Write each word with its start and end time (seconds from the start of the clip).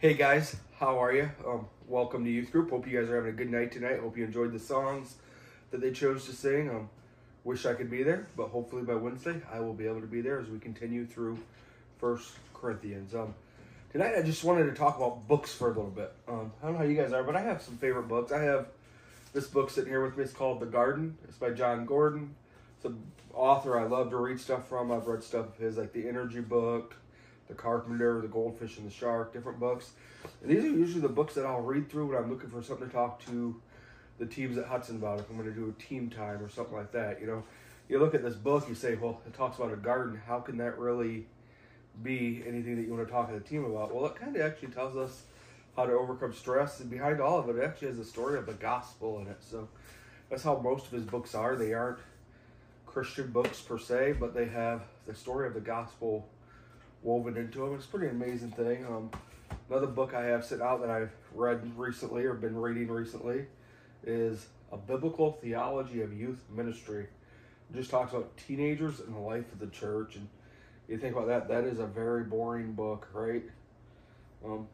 Hey 0.00 0.14
guys, 0.14 0.56
how 0.78 0.96
are 1.04 1.12
you? 1.12 1.30
Um, 1.46 1.66
welcome 1.86 2.24
to 2.24 2.30
Youth 2.30 2.52
Group. 2.52 2.70
Hope 2.70 2.88
you 2.88 2.98
guys 2.98 3.10
are 3.10 3.16
having 3.16 3.34
a 3.34 3.36
good 3.36 3.50
night 3.50 3.70
tonight. 3.70 4.00
Hope 4.00 4.16
you 4.16 4.24
enjoyed 4.24 4.50
the 4.50 4.58
songs 4.58 5.16
that 5.70 5.82
they 5.82 5.90
chose 5.90 6.24
to 6.24 6.32
sing. 6.32 6.70
Um, 6.70 6.88
wish 7.44 7.66
I 7.66 7.74
could 7.74 7.90
be 7.90 8.02
there, 8.02 8.26
but 8.34 8.48
hopefully 8.48 8.82
by 8.82 8.94
Wednesday 8.94 9.42
I 9.52 9.60
will 9.60 9.74
be 9.74 9.86
able 9.86 10.00
to 10.00 10.06
be 10.06 10.22
there 10.22 10.40
as 10.40 10.48
we 10.48 10.58
continue 10.58 11.04
through 11.04 11.38
First 11.98 12.32
Corinthians. 12.54 13.14
Um, 13.14 13.34
tonight 13.92 14.14
I 14.16 14.22
just 14.22 14.42
wanted 14.42 14.64
to 14.70 14.72
talk 14.72 14.96
about 14.96 15.28
books 15.28 15.52
for 15.52 15.66
a 15.66 15.74
little 15.74 15.90
bit. 15.90 16.14
Um, 16.26 16.50
I 16.62 16.64
don't 16.64 16.72
know 16.72 16.78
how 16.78 16.84
you 16.84 16.96
guys 16.96 17.12
are, 17.12 17.22
but 17.22 17.36
I 17.36 17.42
have 17.42 17.60
some 17.60 17.76
favorite 17.76 18.08
books. 18.08 18.32
I 18.32 18.42
have 18.42 18.68
this 19.34 19.48
book 19.48 19.68
sitting 19.68 19.90
here 19.90 20.02
with 20.02 20.16
me. 20.16 20.24
It's 20.24 20.32
called 20.32 20.60
The 20.60 20.66
Garden. 20.66 21.18
It's 21.24 21.36
by 21.36 21.50
Jon 21.50 21.84
Gordon. 21.84 22.34
It's 22.78 22.86
an 22.86 23.02
author 23.34 23.78
I 23.78 23.84
love 23.84 24.08
to 24.08 24.16
read 24.16 24.40
stuff 24.40 24.66
from. 24.66 24.92
I've 24.92 25.08
read 25.08 25.22
stuff 25.22 25.48
of 25.48 25.56
his, 25.58 25.76
like 25.76 25.92
the 25.92 26.08
Energy 26.08 26.40
book, 26.40 26.94
The 27.50 27.56
Carpenter, 27.56 28.22
The 28.22 28.28
Goldfish 28.28 28.78
and 28.78 28.86
the 28.86 28.92
Shark, 28.92 29.34
different 29.34 29.60
books. 29.60 29.90
And 30.42 30.50
these 30.50 30.64
are 30.64 30.68
usually 30.68 31.02
the 31.02 31.08
books 31.08 31.34
that 31.34 31.44
I'll 31.44 31.60
read 31.60 31.90
through 31.90 32.06
when 32.06 32.16
I'm 32.16 32.30
looking 32.30 32.48
for 32.48 32.62
something 32.62 32.86
to 32.86 32.92
talk 32.92 33.24
to 33.26 33.60
the 34.18 34.26
teams 34.26 34.56
at 34.56 34.66
Hudson 34.66 34.96
about. 34.96 35.18
If 35.18 35.28
I'm 35.28 35.36
going 35.36 35.48
to 35.48 35.54
do 35.54 35.68
a 35.68 35.82
team 35.82 36.08
time 36.08 36.42
or 36.42 36.48
something 36.48 36.74
like 36.74 36.92
that, 36.92 37.20
you 37.20 37.26
know, 37.26 37.42
you 37.88 37.98
look 37.98 38.14
at 38.14 38.22
this 38.22 38.34
book, 38.34 38.68
you 38.68 38.74
say, 38.74 38.94
well, 38.94 39.20
it 39.26 39.34
talks 39.34 39.58
about 39.58 39.72
a 39.72 39.76
garden. 39.76 40.20
How 40.26 40.38
can 40.40 40.56
that 40.58 40.78
really 40.78 41.26
be 42.02 42.42
anything 42.46 42.76
that 42.76 42.82
you 42.82 42.94
want 42.94 43.06
to 43.06 43.12
talk 43.12 43.28
to 43.28 43.34
the 43.34 43.40
team 43.40 43.64
about? 43.64 43.94
Well, 43.94 44.06
it 44.06 44.14
kind 44.14 44.34
of 44.36 44.42
actually 44.42 44.68
tells 44.68 44.96
us 44.96 45.22
how 45.76 45.86
to 45.86 45.92
overcome 45.92 46.32
stress, 46.32 46.80
and 46.80 46.90
behind 46.90 47.20
all 47.20 47.38
of 47.38 47.48
it, 47.48 47.56
it 47.56 47.64
actually 47.64 47.88
has 47.88 47.98
a 47.98 48.04
story 48.04 48.38
of 48.38 48.46
the 48.46 48.52
gospel 48.52 49.18
in 49.20 49.26
it. 49.26 49.38
So 49.40 49.68
that's 50.28 50.42
how 50.42 50.58
most 50.58 50.86
of 50.86 50.92
his 50.92 51.04
books 51.04 51.34
are. 51.34 51.56
They 51.56 51.72
aren't 51.72 51.98
Christian 52.86 53.30
books 53.30 53.60
per 53.60 53.78
se, 53.78 54.14
but 54.20 54.34
they 54.34 54.46
have 54.46 54.82
the 55.06 55.14
story 55.14 55.46
of 55.46 55.54
the 55.54 55.60
gospel 55.60 56.28
woven 57.02 57.36
into 57.36 57.60
them. 57.60 57.74
It's 57.74 57.86
a 57.86 57.88
pretty 57.88 58.08
amazing 58.08 58.50
thing. 58.50 58.84
Um, 58.86 59.10
another 59.68 59.86
book 59.86 60.14
I 60.14 60.24
have 60.24 60.44
sitting 60.44 60.64
out 60.64 60.80
that 60.80 60.90
I've 60.90 61.12
read 61.34 61.60
recently 61.76 62.24
or 62.24 62.34
been 62.34 62.56
reading 62.56 62.88
recently 62.88 63.46
is 64.04 64.46
A 64.72 64.76
Biblical 64.76 65.32
Theology 65.32 66.02
of 66.02 66.12
Youth 66.12 66.42
Ministry. 66.54 67.06
It 67.72 67.76
just 67.76 67.90
talks 67.90 68.12
about 68.12 68.36
teenagers 68.36 69.00
and 69.00 69.14
the 69.14 69.20
life 69.20 69.50
of 69.52 69.58
the 69.58 69.68
church. 69.68 70.16
And 70.16 70.28
you 70.88 70.98
think 70.98 71.14
about 71.14 71.28
that, 71.28 71.48
that 71.48 71.64
is 71.64 71.78
a 71.78 71.86
very 71.86 72.24
boring 72.24 72.72
book, 72.72 73.08
right? 73.12 73.44
Um, 74.44 74.66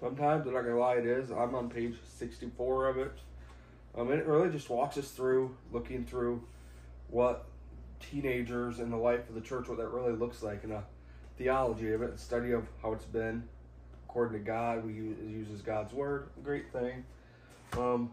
sometimes, 0.00 0.46
I'm 0.46 0.52
not 0.52 0.62
going 0.62 0.74
to 0.74 0.80
lie, 0.80 0.96
it 0.96 1.06
is. 1.06 1.30
I'm 1.30 1.54
on 1.54 1.70
page 1.70 1.96
64 2.18 2.88
of 2.88 2.98
it. 2.98 3.12
Um, 3.96 4.10
and 4.10 4.20
it 4.20 4.26
really 4.26 4.50
just 4.50 4.68
walks 4.68 4.98
us 4.98 5.08
through 5.10 5.56
looking 5.72 6.04
through 6.04 6.42
what 7.08 7.46
teenagers 7.98 8.78
and 8.78 8.92
the 8.92 8.96
life 8.96 9.28
of 9.28 9.34
the 9.34 9.40
church, 9.40 9.68
what 9.68 9.78
that 9.78 9.88
really 9.88 10.12
looks 10.12 10.42
like, 10.42 10.64
and 10.64 10.72
a 10.72 10.84
theology 11.36 11.92
of 11.92 12.02
it, 12.02 12.14
a 12.14 12.18
study 12.18 12.52
of 12.52 12.66
how 12.82 12.92
it's 12.92 13.04
been 13.04 13.42
according 14.08 14.38
to 14.38 14.44
God. 14.44 14.84
We 14.84 14.94
use, 14.94 15.16
uses 15.28 15.62
God's 15.62 15.92
word, 15.92 16.28
great 16.42 16.72
thing. 16.72 17.04
Um, 17.76 18.12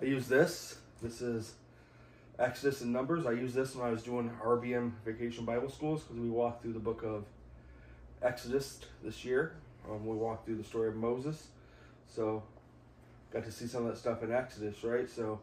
I 0.00 0.06
use 0.06 0.26
this. 0.26 0.78
This 1.00 1.20
is 1.20 1.54
Exodus 2.38 2.80
and 2.80 2.92
Numbers. 2.92 3.26
I 3.26 3.32
used 3.32 3.54
this 3.54 3.74
when 3.74 3.86
I 3.86 3.90
was 3.90 4.02
doing 4.02 4.30
RBM 4.42 4.92
Vacation 5.04 5.44
Bible 5.44 5.70
Schools 5.70 6.02
because 6.02 6.18
we 6.18 6.28
walked 6.28 6.62
through 6.62 6.72
the 6.72 6.80
book 6.80 7.02
of 7.04 7.24
Exodus 8.22 8.80
this 9.02 9.24
year. 9.24 9.54
Um, 9.88 10.06
we 10.06 10.16
walked 10.16 10.46
through 10.46 10.56
the 10.56 10.64
story 10.64 10.88
of 10.88 10.96
Moses. 10.96 11.48
So, 12.08 12.42
got 13.32 13.44
to 13.44 13.52
see 13.52 13.66
some 13.66 13.86
of 13.86 13.92
that 13.92 13.98
stuff 13.98 14.22
in 14.22 14.32
Exodus, 14.32 14.82
right? 14.84 15.08
So, 15.08 15.40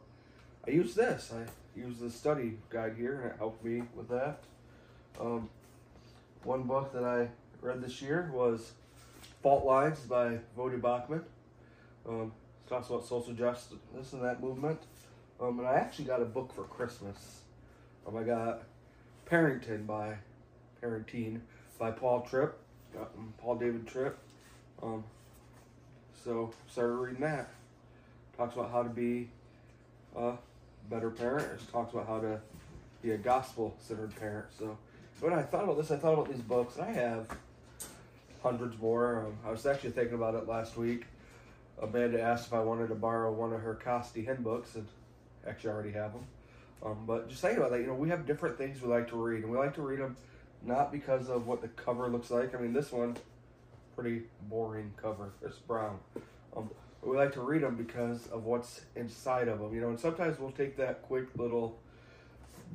I 0.67 0.71
used 0.71 0.95
this. 0.95 1.31
I 1.33 1.79
used 1.79 1.99
the 1.99 2.09
study 2.09 2.57
guide 2.69 2.95
here, 2.97 3.21
and 3.21 3.31
it 3.31 3.37
helped 3.37 3.63
me 3.63 3.83
with 3.95 4.09
that. 4.09 4.39
Um, 5.19 5.49
one 6.43 6.63
book 6.63 6.93
that 6.93 7.03
I 7.03 7.29
read 7.61 7.81
this 7.81 8.01
year 8.01 8.31
was 8.33 8.71
Fault 9.43 9.65
Lines 9.65 9.99
by 9.99 10.39
Voddie 10.57 10.79
Baucham. 10.79 11.23
Um, 12.07 12.31
it 12.65 12.69
talks 12.69 12.89
about 12.89 13.05
social 13.05 13.33
justice 13.33 13.77
and 14.13 14.23
that 14.23 14.41
movement. 14.41 14.79
Um, 15.41 15.59
and 15.59 15.67
I 15.67 15.75
actually 15.75 16.05
got 16.05 16.21
a 16.21 16.25
book 16.25 16.53
for 16.53 16.63
Christmas. 16.63 17.41
Um, 18.07 18.17
I 18.17 18.23
got 18.23 18.63
Parenting 19.29 19.85
by 19.85 20.15
Parenting 20.81 21.41
by 21.77 21.91
Paul 21.91 22.21
Tripp, 22.21 22.57
um, 22.97 23.33
Paul 23.37 23.55
David 23.55 23.87
Tripp. 23.87 24.17
Um, 24.81 25.03
so 26.23 26.53
started 26.69 26.93
reading 26.93 27.21
that. 27.21 27.49
Talks 28.37 28.55
about 28.55 28.71
how 28.71 28.83
to 28.83 28.89
be 28.89 29.29
a 30.15 30.33
better 30.89 31.09
parent. 31.09 31.47
It 31.61 31.71
talks 31.71 31.93
about 31.93 32.07
how 32.07 32.19
to 32.19 32.39
be 33.01 33.11
a 33.11 33.17
gospel-centered 33.17 34.15
parent. 34.15 34.47
So 34.57 34.77
when 35.21 35.33
I 35.33 35.41
thought 35.41 35.63
about 35.63 35.77
this, 35.77 35.91
I 35.91 35.97
thought 35.97 36.13
about 36.13 36.29
these 36.29 36.41
books, 36.41 36.77
and 36.77 36.85
I 36.85 36.91
have 36.91 37.27
hundreds 38.41 38.79
more. 38.79 39.25
Um, 39.25 39.37
I 39.45 39.51
was 39.51 39.65
actually 39.65 39.91
thinking 39.91 40.15
about 40.15 40.35
it 40.35 40.47
last 40.47 40.77
week. 40.77 41.05
Amanda 41.81 42.21
asked 42.21 42.47
if 42.47 42.53
I 42.53 42.59
wanted 42.59 42.87
to 42.87 42.95
borrow 42.95 43.31
one 43.31 43.53
of 43.53 43.61
her 43.61 43.75
Costi 43.75 44.25
Hinn 44.25 44.43
books, 44.43 44.75
and 44.75 44.87
actually 45.47 45.71
I 45.71 45.73
already 45.73 45.91
have 45.91 46.13
them. 46.13 46.25
Um, 46.83 47.03
but 47.05 47.29
just 47.29 47.41
thinking 47.41 47.59
about 47.59 47.71
that, 47.71 47.81
you 47.81 47.87
know, 47.87 47.93
we 47.93 48.09
have 48.09 48.25
different 48.25 48.57
things 48.57 48.81
we 48.81 48.89
like 48.89 49.09
to 49.09 49.17
read, 49.17 49.43
and 49.43 49.51
we 49.51 49.57
like 49.57 49.75
to 49.75 49.81
read 49.81 49.99
them 49.99 50.15
not 50.61 50.91
because 50.91 51.29
of 51.29 51.47
what 51.47 51.61
the 51.61 51.67
cover 51.69 52.07
looks 52.07 52.31
like. 52.31 52.55
I 52.55 52.59
mean, 52.59 52.73
this 52.73 52.91
one, 52.91 53.15
pretty 53.95 54.23
boring 54.49 54.93
cover. 55.01 55.31
It's 55.41 55.57
brown. 55.57 55.99
Um, 56.55 56.69
we 57.01 57.15
like 57.15 57.33
to 57.33 57.41
read 57.41 57.61
them 57.61 57.75
because 57.75 58.27
of 58.27 58.45
what's 58.45 58.81
inside 58.95 59.47
of 59.47 59.59
them, 59.59 59.73
you 59.73 59.81
know. 59.81 59.89
And 59.89 59.99
sometimes 59.99 60.39
we'll 60.39 60.51
take 60.51 60.75
that 60.77 61.01
quick 61.03 61.27
little 61.37 61.79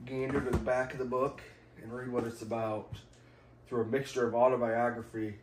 gander 0.07 0.41
to 0.41 0.51
the 0.51 0.59
back 0.59 0.93
of 0.93 0.99
the 0.99 1.05
book 1.05 1.43
and 1.83 1.93
read 1.93 2.11
what 2.11 2.25
it's 2.25 2.43
about 2.43 2.95
through 3.69 3.83
a 3.83 3.87
mixture 3.87 4.27
of 4.27 4.35
autobiography, 4.35 5.35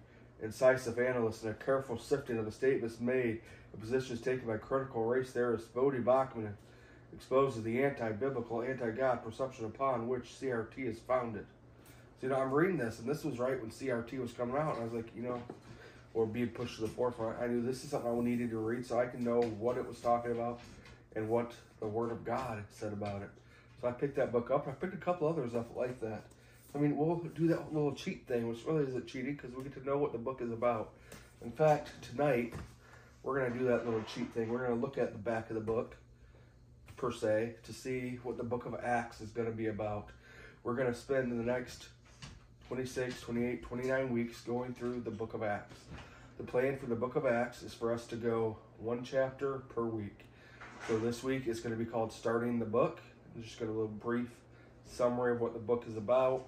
incisive 0.42 0.98
analysis, 0.98 1.44
and 1.44 1.52
a 1.52 1.56
careful 1.56 1.98
sifting 1.98 2.38
of 2.38 2.46
the 2.46 2.52
statements 2.52 3.00
made, 3.00 3.42
the 3.72 3.78
positions 3.78 4.22
taken 4.22 4.48
by 4.48 4.58
critical 4.58 5.06
race 5.06 5.32
theorist 5.32 5.74
Voddie 5.74 6.04
Baucham 6.04 6.52
exposes 7.14 7.64
the 7.64 7.84
anti-biblical, 7.84 8.62
anti-God 8.62 9.24
perception 9.24 9.66
upon 9.66 10.08
which 10.08 10.24
CRT 10.40 10.78
is 10.80 11.00
founded. 11.00 11.46
So, 12.20 12.28
you 12.28 12.30
know, 12.30 12.40
I'm 12.40 12.52
reading 12.52 12.78
this, 12.78 13.00
and 13.00 13.08
this 13.08 13.24
was 13.24 13.40
right 13.40 13.60
when 13.60 13.72
CRT 13.72 14.20
was 14.20 14.32
coming 14.32 14.56
out, 14.56 14.76
and 14.76 14.82
I 14.82 14.86
was 14.86 14.94
like, 14.94 15.12
you 15.16 15.24
know, 15.24 15.42
or 16.14 16.26
being 16.26 16.50
pushed 16.50 16.76
to 16.76 16.82
the 16.82 16.88
forefront. 16.88 17.40
I 17.42 17.48
knew 17.48 17.62
this 17.62 17.84
is 17.84 17.90
something 17.90 18.12
I 18.12 18.22
needed 18.22 18.50
to 18.52 18.58
read 18.58 18.86
so 18.86 19.00
I 19.00 19.08
can 19.08 19.24
know 19.24 19.42
what 19.42 19.78
it 19.78 19.88
was 19.88 20.00
talking 20.00 20.32
about 20.32 20.60
and 21.16 21.30
what 21.30 21.52
the 21.80 21.88
Word 21.88 22.12
of 22.12 22.26
God 22.26 22.64
said 22.70 22.94
about 22.94 23.22
it. 23.22 23.30
So 23.82 23.88
I 23.88 23.92
picked 23.92 24.16
that 24.18 24.32
book 24.32 24.52
up. 24.52 24.68
I 24.68 24.72
picked 24.72 24.94
a 24.94 24.98
couple 24.98 25.28
others 25.28 25.56
up 25.56 25.76
like 25.76 26.00
that. 26.02 26.24
I 26.74 26.78
mean, 26.78 26.96
we'll 26.96 27.16
do 27.36 27.48
that 27.48 27.74
little 27.74 27.94
cheat 27.94 28.28
thing, 28.28 28.48
which 28.48 28.64
really 28.66 28.86
isn't 28.86 29.08
cheating 29.08 29.36
because 29.36 29.56
we 29.56 29.64
get 29.64 29.74
to 29.74 29.86
know 29.86 29.98
what 29.98 30.12
the 30.12 30.18
book 30.18 30.42
is 30.42 30.52
about. 30.52 30.92
In 31.44 31.52
fact, 31.52 31.90
tonight, 32.02 32.54
we're 33.24 33.40
going 33.40 33.52
to 33.52 33.58
do 33.58 33.66
that 33.66 33.86
little 33.86 34.04
cheat 34.04 34.32
thing. 34.34 34.50
We're 34.50 34.66
going 34.66 34.80
to 34.80 34.82
look 34.82 34.98
at 34.98 35.12
the 35.12 35.20
back 35.20 35.50
of 35.50 35.56
the 35.56 35.62
book, 35.62 35.98
per 36.96 37.12
se, 37.12 37.56
to 37.64 37.74
see 37.74 38.20
what 38.24 38.38
the 38.38 38.44
book 38.44 38.66
of 38.66 38.76
Acts 38.82 39.20
is 39.20 39.32
going 39.32 39.48
to 39.48 39.54
be 39.54 39.68
about. 39.68 40.10
We're 40.64 40.76
going 40.76 40.88
to 40.88 40.98
spend 40.98 41.32
the 41.32 41.44
next 41.44 41.88
26, 42.68 43.20
28, 43.20 43.64
29 43.64 44.14
weeks 44.14 44.42
going 44.42 44.74
through 44.74 45.02
the 45.02 45.12
book 45.12 45.34
of 45.34 45.44
Acts. 45.44 45.80
The 46.38 46.44
plan 46.44 46.78
for 46.78 46.86
the 46.86 46.96
book 46.96 47.16
of 47.16 47.26
Acts 47.26 47.64
is 47.64 47.74
for 47.74 47.92
us 47.92 48.06
to 48.08 48.16
go 48.16 48.58
one 48.78 49.04
chapter 49.04 49.64
per 49.70 49.84
week. 49.84 50.26
So 50.88 50.98
this 50.98 51.22
week 51.22 51.48
is 51.48 51.60
going 51.60 51.78
to 51.78 51.84
be 51.84 51.90
called 51.90 52.14
Starting 52.14 52.60
the 52.60 52.66
Book. 52.66 53.02
Just 53.40 53.60
to 53.60 53.66
a 53.66 53.68
little 53.68 53.88
brief 53.88 54.30
summary 54.86 55.32
of 55.32 55.42
what 55.42 55.54
the 55.54 55.60
book 55.60 55.86
is 55.88 55.96
about, 55.96 56.48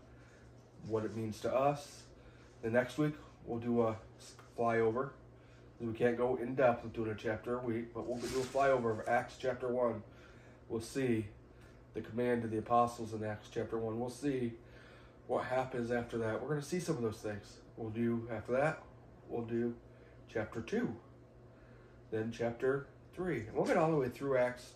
what 0.87 1.05
it 1.05 1.15
means 1.15 1.39
to 1.41 1.53
us. 1.53 2.03
The 2.61 2.69
next 2.69 2.97
week, 2.97 3.13
we'll 3.45 3.59
do 3.59 3.81
a 3.83 3.95
flyover. 4.57 5.11
We 5.79 5.93
can't 5.93 6.17
go 6.17 6.35
in 6.35 6.55
depth 6.55 6.83
with 6.83 6.93
doing 6.93 7.11
a 7.11 7.15
chapter 7.15 7.59
a 7.59 7.61
week, 7.61 7.93
but 7.93 8.07
we'll 8.07 8.17
do 8.17 8.39
a 8.39 8.43
flyover 8.43 8.91
of 8.91 9.07
Acts 9.07 9.35
chapter 9.39 9.67
1. 9.67 10.01
We'll 10.69 10.81
see 10.81 11.25
the 11.93 12.01
command 12.01 12.41
to 12.43 12.47
the 12.47 12.57
apostles 12.57 13.13
in 13.13 13.23
Acts 13.23 13.47
chapter 13.53 13.77
1. 13.77 13.99
We'll 13.99 14.09
see 14.09 14.53
what 15.27 15.45
happens 15.45 15.91
after 15.91 16.17
that. 16.19 16.41
We're 16.41 16.49
going 16.49 16.61
to 16.61 16.67
see 16.67 16.79
some 16.79 16.97
of 16.97 17.01
those 17.01 17.17
things. 17.17 17.57
We'll 17.75 17.89
do 17.89 18.27
after 18.31 18.53
that, 18.53 18.83
we'll 19.29 19.45
do 19.45 19.73
chapter 20.31 20.61
2, 20.61 20.95
then 22.11 22.31
chapter 22.35 22.87
3. 23.15 23.39
And 23.47 23.53
we'll 23.53 23.65
get 23.65 23.77
all 23.77 23.91
the 23.91 23.97
way 23.97 24.09
through 24.09 24.37
Acts, 24.37 24.73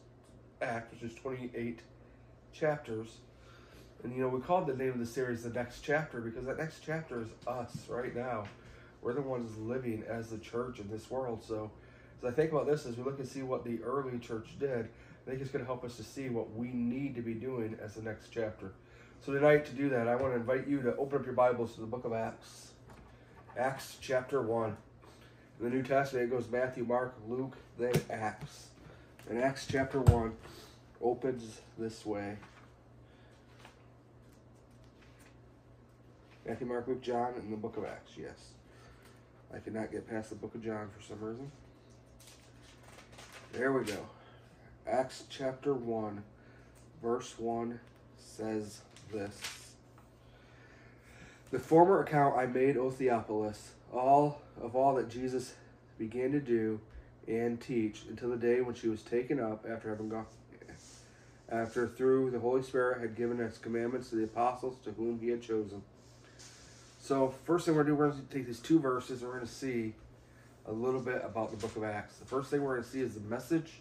Act, 0.62 0.94
which 0.94 1.10
is 1.10 1.16
28 1.16 1.82
chapters. 2.58 3.18
And 4.04 4.16
you 4.16 4.22
know, 4.22 4.30
we 4.30 4.40
called 4.40 4.68
the 4.68 4.76
name 4.76 4.92
of 4.92 5.00
the 5.00 5.06
series 5.06 5.44
the 5.44 5.50
next 5.50 5.82
chapter 5.82 6.22
because 6.22 6.46
that 6.46 6.58
next 6.58 6.82
chapter 6.86 7.22
is 7.22 7.28
us 7.48 7.76
right 7.90 8.16
now. 8.16 8.46
We're 9.02 9.14
the 9.14 9.22
ones 9.22 9.58
living 9.58 10.04
as 10.08 10.30
the 10.30 10.38
church 10.38 10.80
in 10.80 10.90
this 10.90 11.10
world. 11.10 11.44
So 11.44 11.72
as 12.20 12.26
I 12.26 12.32
think 12.32 12.52
about 12.52 12.68
this, 12.68 12.86
as 12.86 12.98
we 12.98 13.04
look 13.04 13.20
and 13.20 13.28
see 13.28 13.42
what 13.42 13.64
the 13.64 13.82
early 13.84 14.18
church 14.20 14.50
did, 14.60 14.90
I 15.26 15.30
think 15.30 15.42
it's 15.42 15.52
going 15.52 15.64
to 15.64 15.68
help 15.68 15.84
us 15.84 15.98
to 15.98 16.04
see 16.04 16.30
what 16.30 16.56
we 16.56 16.68
need 16.70 17.16
to 17.16 17.22
be 17.22 17.34
doing 17.34 17.78
as 17.82 17.96
the 17.96 18.02
next 18.02 18.30
chapter. 18.30 18.72
So 19.26 19.34
tonight, 19.34 19.66
to 19.66 19.74
do 19.74 19.90
that, 19.90 20.08
I 20.08 20.16
want 20.16 20.34
to 20.34 20.38
invite 20.38 20.68
you 20.68 20.82
to 20.84 20.96
open 20.96 21.20
up 21.20 21.26
your 21.26 21.34
Bibles 21.34 21.74
to 21.76 21.82
the 21.82 21.88
book 21.88 22.06
of 22.06 22.14
Acts. 22.14 22.72
Acts 23.58 23.98
chapter 24.00 24.42
1. 24.42 24.78
In 25.60 25.70
the 25.70 25.76
New 25.76 25.84
Testament, 25.84 26.32
it 26.32 26.36
goes 26.36 26.48
Matthew, 26.50 26.86
Mark, 26.86 27.16
Luke, 27.28 27.58
then 27.78 27.94
Acts. 28.10 28.68
In 29.30 29.42
Acts 29.42 29.68
chapter 29.70 30.02
1 30.02 30.32
opens 31.02 31.62
this 31.78 32.06
way. 32.06 32.38
Matthew, 36.46 36.68
Mark, 36.68 36.88
Luke, 36.88 37.02
John, 37.02 37.34
and 37.36 37.52
the 37.52 37.58
book 37.58 37.76
of 37.76 37.84
Acts, 37.84 38.12
yes. 38.18 38.52
I 39.54 39.60
cannot 39.60 39.92
get 39.92 40.10
past 40.10 40.30
the 40.30 40.36
book 40.36 40.56
of 40.56 40.64
John 40.64 40.90
for 40.96 41.04
some 41.04 41.20
reason. 41.22 41.52
There 43.54 43.74
we 43.74 43.84
go. 43.84 44.08
Acts 44.86 45.24
chapter 45.30 45.74
1, 45.74 46.24
verse 47.02 47.38
1 47.38 47.80
says 48.18 48.82
this 49.12 49.76
The 51.52 51.60
former 51.60 52.02
account 52.02 52.38
I 52.38 52.46
made, 52.46 52.78
O 52.78 52.90
Theophilus, 52.90 53.72
all 53.92 54.42
of 54.62 54.76
all 54.76 54.96
that 54.96 55.10
Jesus 55.10 55.54
began 55.98 56.32
to 56.32 56.40
do 56.40 56.80
and 57.28 57.60
teach 57.60 58.04
until 58.10 58.30
the 58.30 58.38
day 58.38 58.62
when 58.62 58.76
she 58.76 58.88
was 58.88 59.02
taken 59.02 59.40
up 59.40 59.66
after 59.70 59.90
having 59.90 60.10
gone 60.10 60.26
after 61.50 61.88
through 61.88 62.32
the 62.32 62.40
Holy 62.40 62.62
Spirit 62.62 63.02
had 63.02 63.16
given 63.16 63.38
his 63.38 63.58
commandments 63.58 64.10
to 64.10 64.16
the 64.16 64.24
apostles 64.24 64.78
to 64.84 64.92
whom 64.92 65.20
he 65.20 65.30
had 65.30 65.42
chosen. 65.42 65.82
So 67.00 67.34
first 67.46 67.66
thing 67.66 67.76
we're 67.76 67.84
going 67.84 67.96
to 67.98 68.04
do, 68.04 68.08
we're 68.08 68.12
going 68.12 68.28
to 68.28 68.34
take 68.34 68.48
these 68.48 68.60
two 68.60 68.80
verses 68.80 69.22
and 69.22 69.30
we're 69.30 69.38
going 69.38 69.48
to 69.48 69.54
see 69.54 69.94
a 70.66 70.72
little 70.72 71.00
bit 71.00 71.22
about 71.24 71.52
the 71.52 71.58
book 71.58 71.76
of 71.78 71.84
Acts. 71.84 72.18
The 72.18 72.26
first 72.26 72.50
thing 72.50 72.62
we're 72.62 72.74
going 72.74 72.84
to 72.84 72.90
see 72.90 73.00
is 73.00 73.14
the 73.14 73.22
message. 73.22 73.72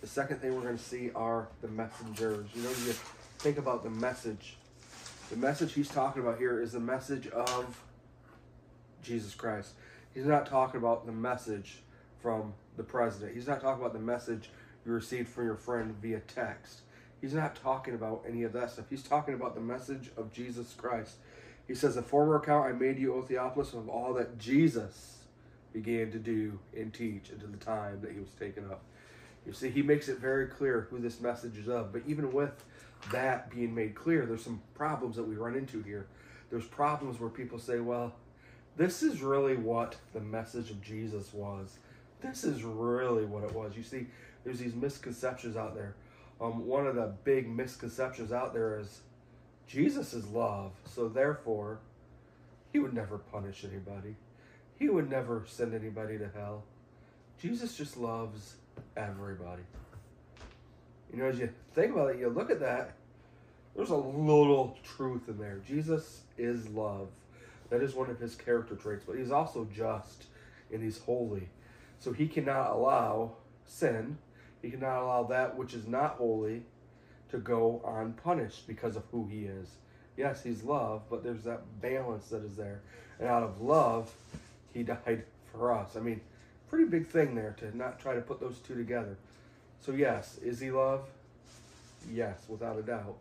The 0.00 0.06
second 0.06 0.40
thing 0.40 0.54
we're 0.54 0.62
going 0.62 0.78
to 0.78 0.82
see 0.82 1.10
are 1.14 1.48
the 1.60 1.68
messengers. 1.68 2.46
You 2.54 2.62
know, 2.62 2.70
you 2.70 2.94
think 3.38 3.58
about 3.58 3.82
the 3.82 3.90
message. 3.90 4.56
The 5.30 5.36
message 5.36 5.72
he's 5.72 5.88
talking 5.88 6.22
about 6.22 6.38
here 6.38 6.62
is 6.62 6.72
the 6.72 6.80
message 6.80 7.26
of 7.28 7.82
Jesus 9.02 9.34
Christ. 9.34 9.72
He's 10.14 10.26
not 10.26 10.46
talking 10.46 10.78
about 10.78 11.04
the 11.04 11.12
message 11.12 11.82
from 12.22 12.54
the 12.76 12.84
president. 12.84 13.34
He's 13.34 13.48
not 13.48 13.60
talking 13.60 13.80
about 13.80 13.92
the 13.92 13.98
message 13.98 14.50
you 14.86 14.92
received 14.92 15.28
from 15.28 15.46
your 15.46 15.56
friend 15.56 15.94
via 16.00 16.20
text. 16.20 16.82
He's 17.20 17.34
not 17.34 17.56
talking 17.56 17.94
about 17.94 18.24
any 18.26 18.44
of 18.44 18.52
that 18.52 18.70
stuff. 18.70 18.86
He's 18.88 19.02
talking 19.02 19.34
about 19.34 19.54
the 19.54 19.60
message 19.60 20.10
of 20.16 20.32
Jesus 20.32 20.74
Christ. 20.74 21.16
He 21.66 21.74
says, 21.74 21.96
"The 21.96 22.02
former 22.02 22.36
account 22.36 22.66
I 22.66 22.72
made 22.72 22.98
you, 22.98 23.14
O 23.14 23.22
Theophilus, 23.22 23.74
of 23.74 23.88
all 23.88 24.14
that 24.14 24.38
Jesus 24.38 25.24
began 25.72 26.10
to 26.12 26.18
do 26.18 26.58
and 26.76 26.94
teach 26.94 27.30
until 27.30 27.48
the 27.48 27.56
time 27.56 28.00
that 28.00 28.12
he 28.12 28.20
was 28.20 28.30
taken 28.30 28.64
up." 28.66 28.82
You 29.44 29.52
see, 29.52 29.70
he 29.70 29.82
makes 29.82 30.08
it 30.08 30.18
very 30.18 30.46
clear 30.46 30.82
who 30.90 30.98
this 30.98 31.20
message 31.20 31.58
is 31.58 31.68
of. 31.68 31.92
But 31.92 32.02
even 32.06 32.32
with 32.32 32.64
that 33.10 33.50
being 33.50 33.74
made 33.74 33.94
clear, 33.94 34.24
there's 34.24 34.44
some 34.44 34.62
problems 34.74 35.16
that 35.16 35.24
we 35.24 35.36
run 35.36 35.54
into 35.54 35.82
here. 35.82 36.06
There's 36.50 36.66
problems 36.66 37.20
where 37.20 37.30
people 37.30 37.58
say, 37.58 37.80
"Well, 37.80 38.14
this 38.76 39.02
is 39.02 39.22
really 39.22 39.56
what 39.56 39.96
the 40.12 40.20
message 40.20 40.70
of 40.70 40.80
Jesus 40.80 41.34
was. 41.34 41.78
This 42.20 42.44
is 42.44 42.64
really 42.64 43.24
what 43.24 43.44
it 43.44 43.54
was." 43.54 43.76
You 43.76 43.82
see, 43.82 44.06
there's 44.44 44.58
these 44.58 44.74
misconceptions 44.74 45.56
out 45.56 45.74
there 45.74 45.94
um, 46.40 46.66
one 46.66 46.86
of 46.86 46.94
the 46.94 47.12
big 47.24 47.48
misconceptions 47.48 48.32
out 48.32 48.54
there 48.54 48.78
is 48.78 49.00
Jesus 49.66 50.14
is 50.14 50.26
love, 50.28 50.72
so 50.86 51.08
therefore, 51.08 51.78
he 52.72 52.78
would 52.78 52.94
never 52.94 53.18
punish 53.18 53.64
anybody. 53.64 54.16
He 54.78 54.88
would 54.88 55.10
never 55.10 55.44
send 55.46 55.74
anybody 55.74 56.18
to 56.18 56.28
hell. 56.34 56.64
Jesus 57.40 57.76
just 57.76 57.96
loves 57.96 58.54
everybody. 58.96 59.62
You 61.12 61.18
know, 61.18 61.26
as 61.26 61.38
you 61.38 61.52
think 61.74 61.92
about 61.92 62.10
it, 62.10 62.18
you 62.18 62.28
look 62.28 62.50
at 62.50 62.60
that, 62.60 62.94
there's 63.74 63.90
a 63.90 63.96
little 63.96 64.76
truth 64.82 65.28
in 65.28 65.38
there. 65.38 65.60
Jesus 65.66 66.22
is 66.36 66.68
love. 66.68 67.08
That 67.70 67.82
is 67.82 67.94
one 67.94 68.10
of 68.10 68.18
his 68.18 68.34
character 68.34 68.74
traits, 68.74 69.04
but 69.06 69.16
he's 69.16 69.30
also 69.30 69.68
just 69.74 70.24
and 70.72 70.82
he's 70.82 70.98
holy. 70.98 71.48
So 71.98 72.12
he 72.12 72.26
cannot 72.26 72.72
allow 72.72 73.32
sin 73.66 74.18
he 74.62 74.70
cannot 74.70 75.02
allow 75.02 75.22
that 75.24 75.56
which 75.56 75.74
is 75.74 75.86
not 75.86 76.16
holy 76.16 76.62
to 77.30 77.38
go 77.38 77.82
unpunished 77.86 78.66
because 78.66 78.96
of 78.96 79.04
who 79.12 79.26
he 79.28 79.44
is. 79.44 79.68
Yes, 80.16 80.42
he's 80.42 80.62
love, 80.62 81.02
but 81.08 81.22
there's 81.22 81.42
that 81.44 81.80
balance 81.80 82.28
that 82.28 82.42
is 82.42 82.56
there. 82.56 82.80
And 83.18 83.28
out 83.28 83.42
of 83.42 83.60
love, 83.60 84.12
he 84.74 84.82
died 84.84 85.24
for 85.52 85.72
us. 85.72 85.96
I 85.96 86.00
mean, 86.00 86.20
pretty 86.68 86.86
big 86.86 87.08
thing 87.08 87.34
there 87.34 87.54
to 87.60 87.76
not 87.76 88.00
try 88.00 88.14
to 88.14 88.20
put 88.20 88.40
those 88.40 88.58
two 88.58 88.74
together. 88.74 89.16
So, 89.80 89.92
yes, 89.92 90.38
is 90.38 90.58
he 90.58 90.70
love? 90.70 91.08
Yes, 92.12 92.38
without 92.48 92.78
a 92.78 92.82
doubt. 92.82 93.16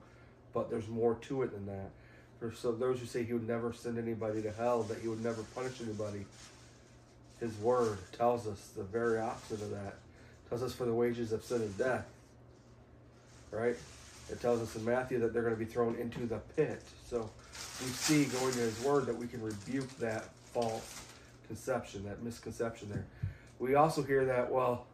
But 0.53 0.69
there's 0.69 0.87
more 0.87 1.15
to 1.21 1.43
it 1.43 1.51
than 1.51 1.67
that. 1.67 1.91
For 2.39 2.51
so 2.51 2.71
those 2.71 2.99
who 2.99 3.05
say 3.05 3.23
he 3.23 3.33
would 3.33 3.47
never 3.47 3.73
send 3.73 3.97
anybody 3.97 4.41
to 4.41 4.51
hell, 4.51 4.83
that 4.83 4.99
he 4.99 5.07
would 5.07 5.23
never 5.23 5.43
punish 5.55 5.81
anybody, 5.81 6.25
his 7.39 7.55
word 7.57 7.97
tells 8.17 8.47
us 8.47 8.71
the 8.75 8.83
very 8.83 9.19
opposite 9.19 9.61
of 9.61 9.71
that 9.71 9.95
tells 10.49 10.63
us 10.63 10.73
for 10.73 10.85
the 10.85 10.93
wages 10.93 11.31
of 11.31 11.43
sin 11.43 11.61
is 11.61 11.73
death. 11.73 12.05
Right? 13.51 13.75
It 14.29 14.41
tells 14.41 14.61
us 14.61 14.75
in 14.75 14.83
Matthew 14.83 15.19
that 15.19 15.33
they're 15.33 15.41
going 15.41 15.55
to 15.55 15.59
be 15.59 15.65
thrown 15.65 15.95
into 15.95 16.25
the 16.25 16.39
pit. 16.55 16.81
So 17.09 17.29
we 17.81 17.87
see 17.87 18.25
going 18.25 18.53
to 18.53 18.59
his 18.59 18.79
word 18.81 19.05
that 19.05 19.17
we 19.17 19.27
can 19.27 19.41
rebuke 19.41 19.89
that 19.99 20.29
false 20.53 21.01
conception, 21.47 22.03
that 22.05 22.21
misconception 22.21 22.89
there. 22.89 23.05
We 23.59 23.75
also 23.75 24.03
hear 24.03 24.25
that, 24.25 24.51
well, 24.51 24.85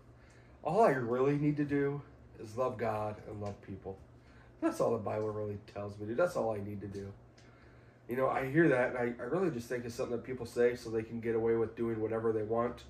all 0.64 0.84
I 0.84 0.92
really 0.92 1.36
need 1.36 1.58
to 1.58 1.66
do 1.66 2.02
is 2.42 2.56
love 2.58 2.78
God 2.78 3.16
and 3.28 3.42
love 3.42 3.60
people. 3.66 3.98
That's 4.62 4.80
all 4.80 4.92
the 4.92 4.98
Bible 4.98 5.30
really 5.32 5.58
tells 5.74 5.98
me 6.00 6.08
to. 6.08 6.16
That's 6.16 6.36
all 6.36 6.52
I 6.52 6.58
need 6.58 6.80
to 6.82 6.88
do. 6.88 7.12
You 8.08 8.18
know, 8.18 8.30
I 8.30 8.50
hear 8.50 8.70
that 8.70 8.90
and 8.90 8.98
I, 8.98 9.22
I 9.22 9.26
really 9.26 9.50
just 9.50 9.68
think 9.68 9.86
it's 9.86 9.96
something 9.96 10.16
that 10.16 10.24
people 10.24 10.46
say 10.46 10.76
so 10.76 10.90
they 10.90 11.04
can 11.04 11.20
get 11.20 11.36
away 11.36 11.56
with 11.56 11.76
doing 11.76 12.00
whatever 12.00 12.32
they 12.32 12.44
want. 12.44 12.84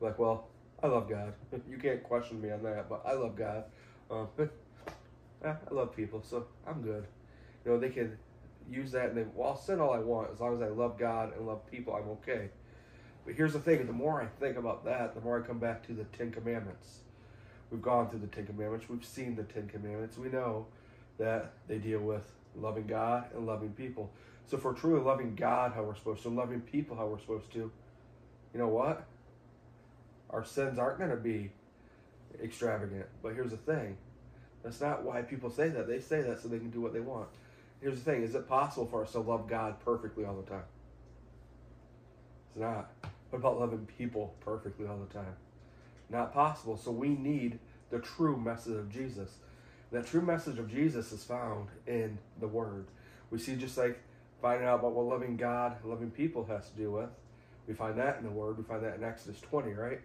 Like, 0.00 0.18
well, 0.18 0.48
I 0.84 0.88
love 0.88 1.08
God. 1.08 1.32
You 1.68 1.78
can't 1.78 2.02
question 2.04 2.42
me 2.42 2.50
on 2.50 2.62
that, 2.62 2.90
but 2.90 3.02
I 3.06 3.14
love 3.14 3.36
God. 3.36 3.64
Um, 4.10 4.28
I 5.44 5.56
love 5.70 5.96
people, 5.96 6.22
so 6.22 6.46
I'm 6.66 6.82
good. 6.82 7.06
You 7.64 7.72
know, 7.72 7.78
they 7.78 7.88
can 7.88 8.18
use 8.70 8.92
that 8.92 9.08
and 9.08 9.16
they, 9.16 9.24
well, 9.34 9.50
I'll 9.50 9.56
sin 9.56 9.80
all 9.80 9.92
I 9.92 9.98
want 9.98 10.30
as 10.32 10.40
long 10.40 10.54
as 10.54 10.62
I 10.62 10.68
love 10.68 10.98
God 10.98 11.34
and 11.36 11.46
love 11.46 11.66
people, 11.70 11.94
I'm 11.94 12.08
okay. 12.10 12.50
But 13.24 13.34
here's 13.34 13.54
the 13.54 13.60
thing 13.60 13.86
the 13.86 13.92
more 13.92 14.20
I 14.20 14.26
think 14.26 14.58
about 14.58 14.84
that, 14.84 15.14
the 15.14 15.22
more 15.22 15.42
I 15.42 15.46
come 15.46 15.58
back 15.58 15.86
to 15.86 15.94
the 15.94 16.04
Ten 16.04 16.30
Commandments. 16.30 16.98
We've 17.70 17.82
gone 17.82 18.10
through 18.10 18.20
the 18.20 18.26
Ten 18.26 18.46
Commandments, 18.46 18.86
we've 18.88 19.04
seen 19.04 19.36
the 19.36 19.44
Ten 19.44 19.66
Commandments. 19.68 20.18
We 20.18 20.28
know 20.28 20.66
that 21.16 21.52
they 21.66 21.78
deal 21.78 22.00
with 22.00 22.30
loving 22.56 22.86
God 22.86 23.24
and 23.34 23.46
loving 23.46 23.70
people. 23.70 24.10
So 24.46 24.58
if 24.58 24.64
we're 24.64 24.74
truly 24.74 25.02
loving 25.02 25.34
God 25.34 25.72
how 25.74 25.82
we're 25.82 25.94
supposed 25.94 26.22
to, 26.24 26.28
loving 26.28 26.60
people 26.60 26.94
how 26.94 27.06
we're 27.06 27.20
supposed 27.20 27.50
to, 27.52 27.58
you 28.52 28.60
know 28.60 28.68
what? 28.68 29.06
Our 30.34 30.44
sins 30.44 30.78
aren't 30.78 30.98
going 30.98 31.10
to 31.10 31.16
be 31.16 31.52
extravagant. 32.42 33.06
But 33.22 33.34
here's 33.34 33.52
the 33.52 33.56
thing 33.56 33.96
that's 34.64 34.80
not 34.80 35.04
why 35.04 35.22
people 35.22 35.50
say 35.50 35.68
that. 35.68 35.86
They 35.86 36.00
say 36.00 36.22
that 36.22 36.40
so 36.40 36.48
they 36.48 36.58
can 36.58 36.70
do 36.70 36.80
what 36.80 36.92
they 36.92 37.00
want. 37.00 37.28
Here's 37.80 38.02
the 38.02 38.10
thing 38.10 38.22
is 38.22 38.34
it 38.34 38.48
possible 38.48 38.86
for 38.86 39.02
us 39.02 39.12
to 39.12 39.20
love 39.20 39.48
God 39.48 39.76
perfectly 39.84 40.24
all 40.24 40.34
the 40.34 40.50
time? 40.50 40.64
It's 42.50 42.60
not. 42.60 42.90
What 43.30 43.38
about 43.38 43.60
loving 43.60 43.86
people 43.98 44.34
perfectly 44.40 44.86
all 44.86 44.98
the 44.98 45.12
time? 45.12 45.34
Not 46.10 46.34
possible. 46.34 46.76
So 46.76 46.90
we 46.90 47.10
need 47.10 47.58
the 47.90 48.00
true 48.00 48.36
message 48.36 48.76
of 48.76 48.90
Jesus. 48.90 49.30
That 49.92 50.06
true 50.06 50.22
message 50.22 50.58
of 50.58 50.70
Jesus 50.70 51.12
is 51.12 51.22
found 51.22 51.68
in 51.86 52.18
the 52.40 52.48
Word. 52.48 52.86
We 53.30 53.38
see 53.38 53.54
just 53.54 53.78
like 53.78 54.00
finding 54.42 54.66
out 54.66 54.80
about 54.80 54.92
what 54.92 55.06
loving 55.06 55.36
God, 55.36 55.76
loving 55.84 56.10
people 56.10 56.44
has 56.46 56.68
to 56.70 56.76
do 56.76 56.90
with. 56.90 57.10
We 57.66 57.74
find 57.74 57.98
that 57.98 58.18
in 58.18 58.24
the 58.24 58.30
Word. 58.30 58.58
We 58.58 58.64
find 58.64 58.82
that 58.84 58.96
in 58.96 59.04
Exodus 59.04 59.40
20, 59.40 59.72
right? 59.72 60.00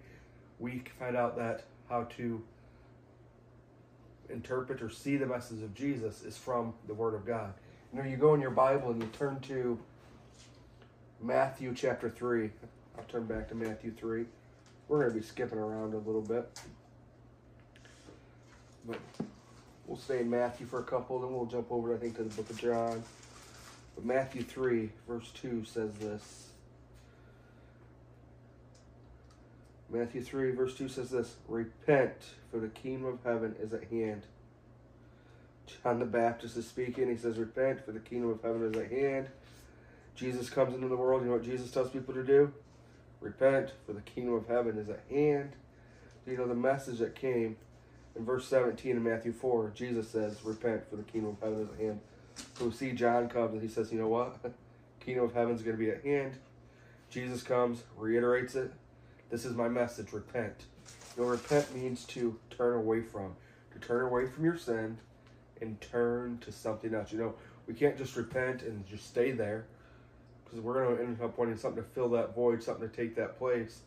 We 0.60 0.84
find 1.00 1.16
out 1.16 1.38
that 1.38 1.64
how 1.90 2.04
to 2.18 2.44
interpret 4.30 4.82
or 4.82 4.90
see 4.90 5.18
the 5.18 5.26
message 5.26 5.64
of 5.64 5.74
Jesus 5.74 6.24
is 6.24 6.38
from 6.38 6.74
the 6.88 6.94
Word 6.94 7.16
of 7.16 7.26
God. 7.26 7.54
You 7.92 8.00
know, 8.00 8.08
you 8.08 8.18
go 8.18 8.34
in 8.36 8.42
your 8.42 8.52
Bible 8.52 8.92
and 8.92 9.02
you 9.02 9.10
turn 9.18 9.40
to 9.42 9.80
Matthew 11.22 11.74
chapter 11.76 12.10
3. 12.10 12.52
I'll 12.98 13.04
turn 13.06 13.26
back 13.26 13.48
to 13.50 13.56
Matthew 13.56 13.92
3. 13.92 14.26
We're 14.88 15.00
going 15.00 15.12
to 15.12 15.20
be 15.20 15.26
skipping 15.26 15.58
around 15.58 15.94
a 15.94 15.98
little 15.98 16.22
bit. 16.22 16.48
But 18.86 19.00
we'll 19.88 19.98
stay 19.98 20.20
in 20.20 20.30
Matthew 20.30 20.68
for 20.68 20.80
a 20.80 20.84
couple, 20.84 21.20
then 21.20 21.34
we'll 21.34 21.46
jump 21.46 21.72
over, 21.72 21.94
I 21.94 21.98
think, 21.98 22.16
to 22.18 22.24
the 22.24 22.34
book 22.34 22.50
of 22.50 22.60
John. 22.60 23.04
But 23.96 24.06
Matthew 24.06 24.44
3, 24.44 24.90
verse 25.08 25.32
2 25.42 25.66
says 25.66 25.94
this. 25.96 26.49
Matthew 29.92 30.24
3, 30.24 30.52
verse 30.52 30.76
2 30.76 30.88
says 30.88 31.10
this 31.10 31.36
Repent, 31.48 32.14
for 32.52 32.60
the 32.60 32.68
kingdom 32.68 33.06
of 33.06 33.20
heaven 33.24 33.56
is 33.60 33.74
at 33.74 33.86
hand. 33.86 34.24
John 35.84 36.00
the 36.00 36.06
Baptist 36.06 36.58
is 36.58 36.68
speaking. 36.68 37.10
He 37.10 37.18
says, 37.18 37.38
Repent, 37.38 37.86
for 37.86 37.92
the 37.92 38.00
kingdom 38.00 38.30
of 38.30 38.42
heaven 38.42 38.64
is 38.64 38.78
at 38.78 38.92
hand. 38.92 39.30
Jesus 40.16 40.50
comes 40.50 40.76
into 40.76 40.88
the 40.88 40.98
world. 40.98 41.22
You 41.22 41.28
know 41.28 41.34
what 41.34 41.44
Jesus 41.44 41.72
tells 41.72 41.90
people 41.90 42.14
to 42.14 42.24
do? 42.24 42.52
Repent, 43.22 43.72
for 43.86 43.94
the 43.94 44.02
kingdom 44.02 44.36
of 44.36 44.48
heaven 44.48 44.78
is 44.78 44.90
at 44.90 45.04
hand. 45.10 45.54
You 46.28 46.38
know 46.38 46.48
the 46.48 46.54
message 46.54 47.00
that 47.00 47.16
came 47.16 47.58
in 48.16 48.26
verse 48.26 48.48
17 48.48 48.92
in 48.92 49.04
Matthew 49.04 49.34
4? 49.34 49.72
Jesus 49.74 50.10
says, 50.10 50.38
Repent, 50.44 50.88
for 50.90 50.98
the 50.98 51.04
kingdom 51.04 51.32
of 51.32 51.40
heaven 51.42 51.64
is 51.64 51.70
at 51.72 51.80
hand. 51.80 52.00
So 52.58 52.66
we 52.66 52.72
see 52.72 52.92
John 52.92 53.28
comes 53.30 53.54
and 53.54 53.62
he 53.62 53.68
says, 53.68 53.92
You 53.92 54.00
know 54.00 54.08
what? 54.08 54.38
kingdom 55.00 55.26
of 55.26 55.34
heaven 55.34 55.56
is 55.56 55.62
going 55.62 55.78
to 55.78 55.84
be 55.84 55.90
at 55.90 56.04
hand. 56.04 56.34
Jesus 57.10 57.42
comes, 57.42 57.84
reiterates 57.98 58.56
it. 58.56 58.72
This 59.30 59.46
is 59.46 59.56
my 59.56 59.68
message 59.70 60.12
repent. 60.12 60.66
You 61.16 61.24
know, 61.24 61.30
repent 61.30 61.76
means 61.76 62.04
to 62.06 62.40
turn 62.50 62.76
away 62.76 63.02
from, 63.02 63.36
to 63.74 63.80
turn 63.80 64.06
away 64.06 64.26
from 64.26 64.44
your 64.44 64.58
sin 64.58 64.98
and 65.62 65.80
turn 65.82 66.40
to 66.40 66.52
something 66.52 66.96
else. 66.96 67.12
You 67.12 67.20
know, 67.20 67.36
we 67.68 67.76
can't 67.76 67.98
just 67.98 68.16
repent 68.16 68.64
and 68.64 68.88
just 68.88 69.08
stay 69.08 69.32
there 69.32 69.66
because 70.44 70.60
we're 70.60 70.84
going 70.84 70.98
to 70.98 71.04
end 71.04 71.22
up 71.22 71.38
wanting 71.38 71.58
something 71.58 71.84
to 71.84 71.90
fill 71.90 72.10
that 72.10 72.34
void, 72.34 72.64
something 72.64 72.90
to 72.90 72.96
take 72.96 73.16
that 73.18 73.38
place. 73.38 73.82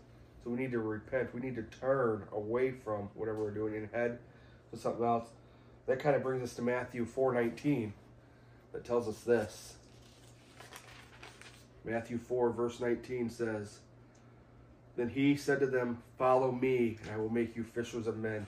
So 0.44 0.50
we 0.50 0.58
need 0.58 0.70
to 0.72 0.78
repent. 0.78 1.34
We 1.34 1.40
need 1.40 1.56
to 1.56 1.62
turn 1.62 2.24
away 2.32 2.70
from 2.70 3.10
whatever 3.14 3.38
we're 3.40 3.50
doing 3.50 3.74
and 3.74 3.88
head 3.92 4.18
to 4.72 4.78
something 4.78 5.04
else. 5.04 5.28
That 5.86 5.98
kind 5.98 6.14
of 6.14 6.22
brings 6.22 6.42
us 6.42 6.54
to 6.54 6.62
Matthew 6.62 7.04
4:19 7.04 7.92
that 8.72 8.84
tells 8.84 9.08
us 9.08 9.20
this. 9.22 9.74
Matthew 11.84 12.18
4 12.18 12.50
verse 12.50 12.78
19 12.78 13.28
says, 13.28 13.80
Then 15.02 15.10
he 15.10 15.34
said 15.34 15.58
to 15.58 15.66
them, 15.66 16.00
Follow 16.16 16.52
me, 16.52 16.96
and 17.02 17.10
I 17.10 17.16
will 17.16 17.28
make 17.28 17.56
you 17.56 17.64
fishers 17.64 18.06
of 18.06 18.18
men. 18.18 18.46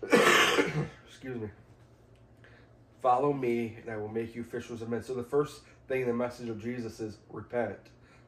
Excuse 0.04 1.40
me. 1.40 1.48
Follow 3.00 3.32
me, 3.32 3.78
and 3.80 3.90
I 3.90 3.96
will 3.96 4.06
make 4.06 4.36
you 4.36 4.44
fishers 4.44 4.80
of 4.80 4.88
men. 4.88 5.02
So 5.02 5.14
the 5.14 5.24
first 5.24 5.62
thing 5.88 6.02
in 6.02 6.06
the 6.06 6.14
message 6.14 6.48
of 6.48 6.62
Jesus 6.62 7.00
is 7.00 7.18
repent. 7.28 7.76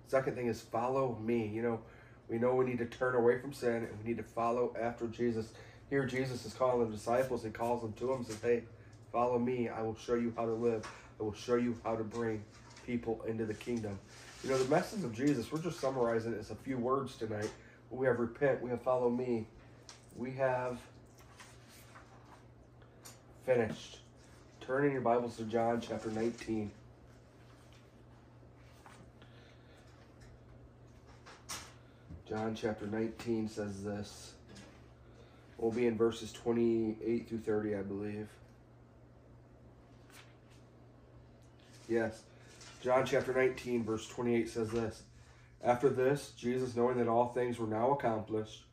Second 0.09 0.35
thing 0.35 0.49
is 0.49 0.61
follow 0.61 1.17
me. 1.23 1.47
You 1.47 1.63
know, 1.63 1.81
we 2.29 2.39
know 2.39 2.57
we 2.57 2.65
need 2.65 2.79
to 2.79 2.87
turn 2.87 3.15
away 3.15 3.39
from 3.39 3.53
sin 3.53 3.87
and 3.89 3.97
we 4.03 4.09
need 4.09 4.17
to 4.17 4.25
follow 4.25 4.75
after 4.77 5.07
Jesus. 5.07 5.53
Here, 5.89 6.05
Jesus 6.05 6.45
is 6.45 6.53
calling 6.53 6.85
the 6.85 6.97
disciples. 6.97 7.45
He 7.45 7.51
calls 7.51 7.83
them 7.83 7.93
to 7.93 8.13
him. 8.13 8.25
Says, 8.25 8.41
"Hey, 8.43 8.65
follow 9.13 9.39
me. 9.39 9.69
I 9.69 9.83
will 9.83 9.95
show 9.95 10.15
you 10.15 10.35
how 10.37 10.47
to 10.47 10.55
live. 10.55 10.85
I 11.21 11.23
will 11.23 11.33
show 11.33 11.55
you 11.55 11.77
how 11.85 11.95
to 11.95 12.03
bring 12.03 12.43
people 12.85 13.23
into 13.23 13.47
the 13.47 13.55
kingdom." 13.55 14.01
You 14.45 14.51
know, 14.51 14.59
the 14.59 14.69
message 14.69 15.03
of 15.05 15.15
Jesus. 15.15 15.51
We're 15.51 15.63
just 15.63 15.81
summarizing 15.81 16.35
it 16.35 16.39
as 16.39 16.51
a 16.51 16.55
few 16.55 16.77
words 16.77 17.17
tonight. 17.17 17.49
We 17.91 18.07
have 18.07 18.19
repent. 18.19 18.61
We 18.61 18.69
have 18.69 18.83
follow 18.83 19.09
me. 19.09 19.47
We 20.17 20.33
have 20.33 20.79
finished. 23.47 24.01
Turn 24.61 24.85
in 24.85 24.93
your 24.93 25.01
Bibles 25.01 25.39
to 25.39 25.45
John 25.45 25.81
chapter 25.81 26.11
19. 26.11 26.71
John 32.29 32.55
chapter 32.55 32.87
19 32.87 33.49
says 33.49 33.83
this. 33.83 34.35
We'll 35.57 35.73
be 35.73 35.87
in 35.87 35.97
verses 35.97 36.33
28 36.33 37.29
through 37.31 37.39
30, 37.39 37.77
I 37.77 37.83
believe. 37.83 38.29
Yes. 41.89 42.25
John 42.85 43.07
chapter 43.07 43.33
19, 43.33 43.83
verse 43.83 44.07
28 44.09 44.47
says 44.47 44.69
this. 44.69 45.05
After 45.63 45.89
this, 45.89 46.33
Jesus, 46.37 46.77
knowing 46.77 46.99
that 46.99 47.09
all 47.09 47.33
things 47.33 47.59
were 47.59 47.67
now 47.67 47.93
accomplished, 47.93 48.65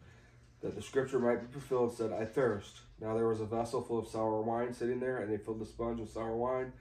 that 0.59 0.75
the 0.75 0.81
scripture 0.81 1.17
might 1.17 1.39
be 1.39 1.47
fulfilled, 1.53 1.95
said, 1.95 2.11
I 2.11 2.25
thirst. 2.25 2.81
Now 2.99 3.15
there 3.15 3.29
was 3.29 3.39
a 3.39 3.45
vessel 3.45 3.81
full 3.81 3.99
of 3.99 4.09
sour 4.09 4.41
wine 4.41 4.73
sitting 4.73 4.99
there, 4.99 5.19
and 5.19 5.31
they 5.31 5.37
filled 5.37 5.61
the 5.61 5.65
sponge 5.65 6.01
with 6.01 6.11
sour 6.11 6.35
wine, 6.35 6.73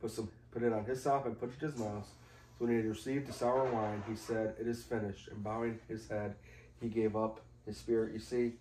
put 0.00 0.12
some, 0.12 0.28
put 0.52 0.62
it 0.62 0.72
on 0.72 0.84
hyssop, 0.84 1.26
and 1.26 1.36
put 1.36 1.48
it 1.48 1.60
in 1.60 1.72
his 1.72 1.80
mouth. 1.80 2.06
So 2.56 2.64
when 2.64 2.70
he 2.70 2.76
had 2.76 2.86
received 2.86 3.26
the 3.26 3.32
sour 3.32 3.64
wine, 3.64 4.04
he 4.08 4.14
said, 4.14 4.54
It 4.60 4.68
is 4.68 4.84
finished. 4.84 5.26
And 5.26 5.42
bowing 5.42 5.80
his 5.88 6.06
head, 6.06 6.36
he 6.80 6.86
gave 6.86 7.16
up 7.16 7.40
his 7.66 7.78
spirit. 7.78 8.12
You 8.12 8.20
see, 8.20 8.52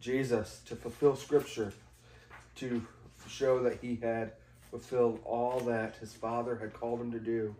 Jesus, 0.00 0.62
to 0.64 0.76
fulfill 0.76 1.14
scripture, 1.14 1.74
to 2.54 2.86
show 3.28 3.62
that 3.64 3.80
he 3.82 3.96
had 3.96 4.32
fulfilled 4.70 5.20
all 5.24 5.60
that 5.60 5.96
his 5.96 6.12
father 6.12 6.56
had 6.56 6.72
called 6.72 7.00
him 7.00 7.12
to 7.12 7.18
do, 7.18 7.54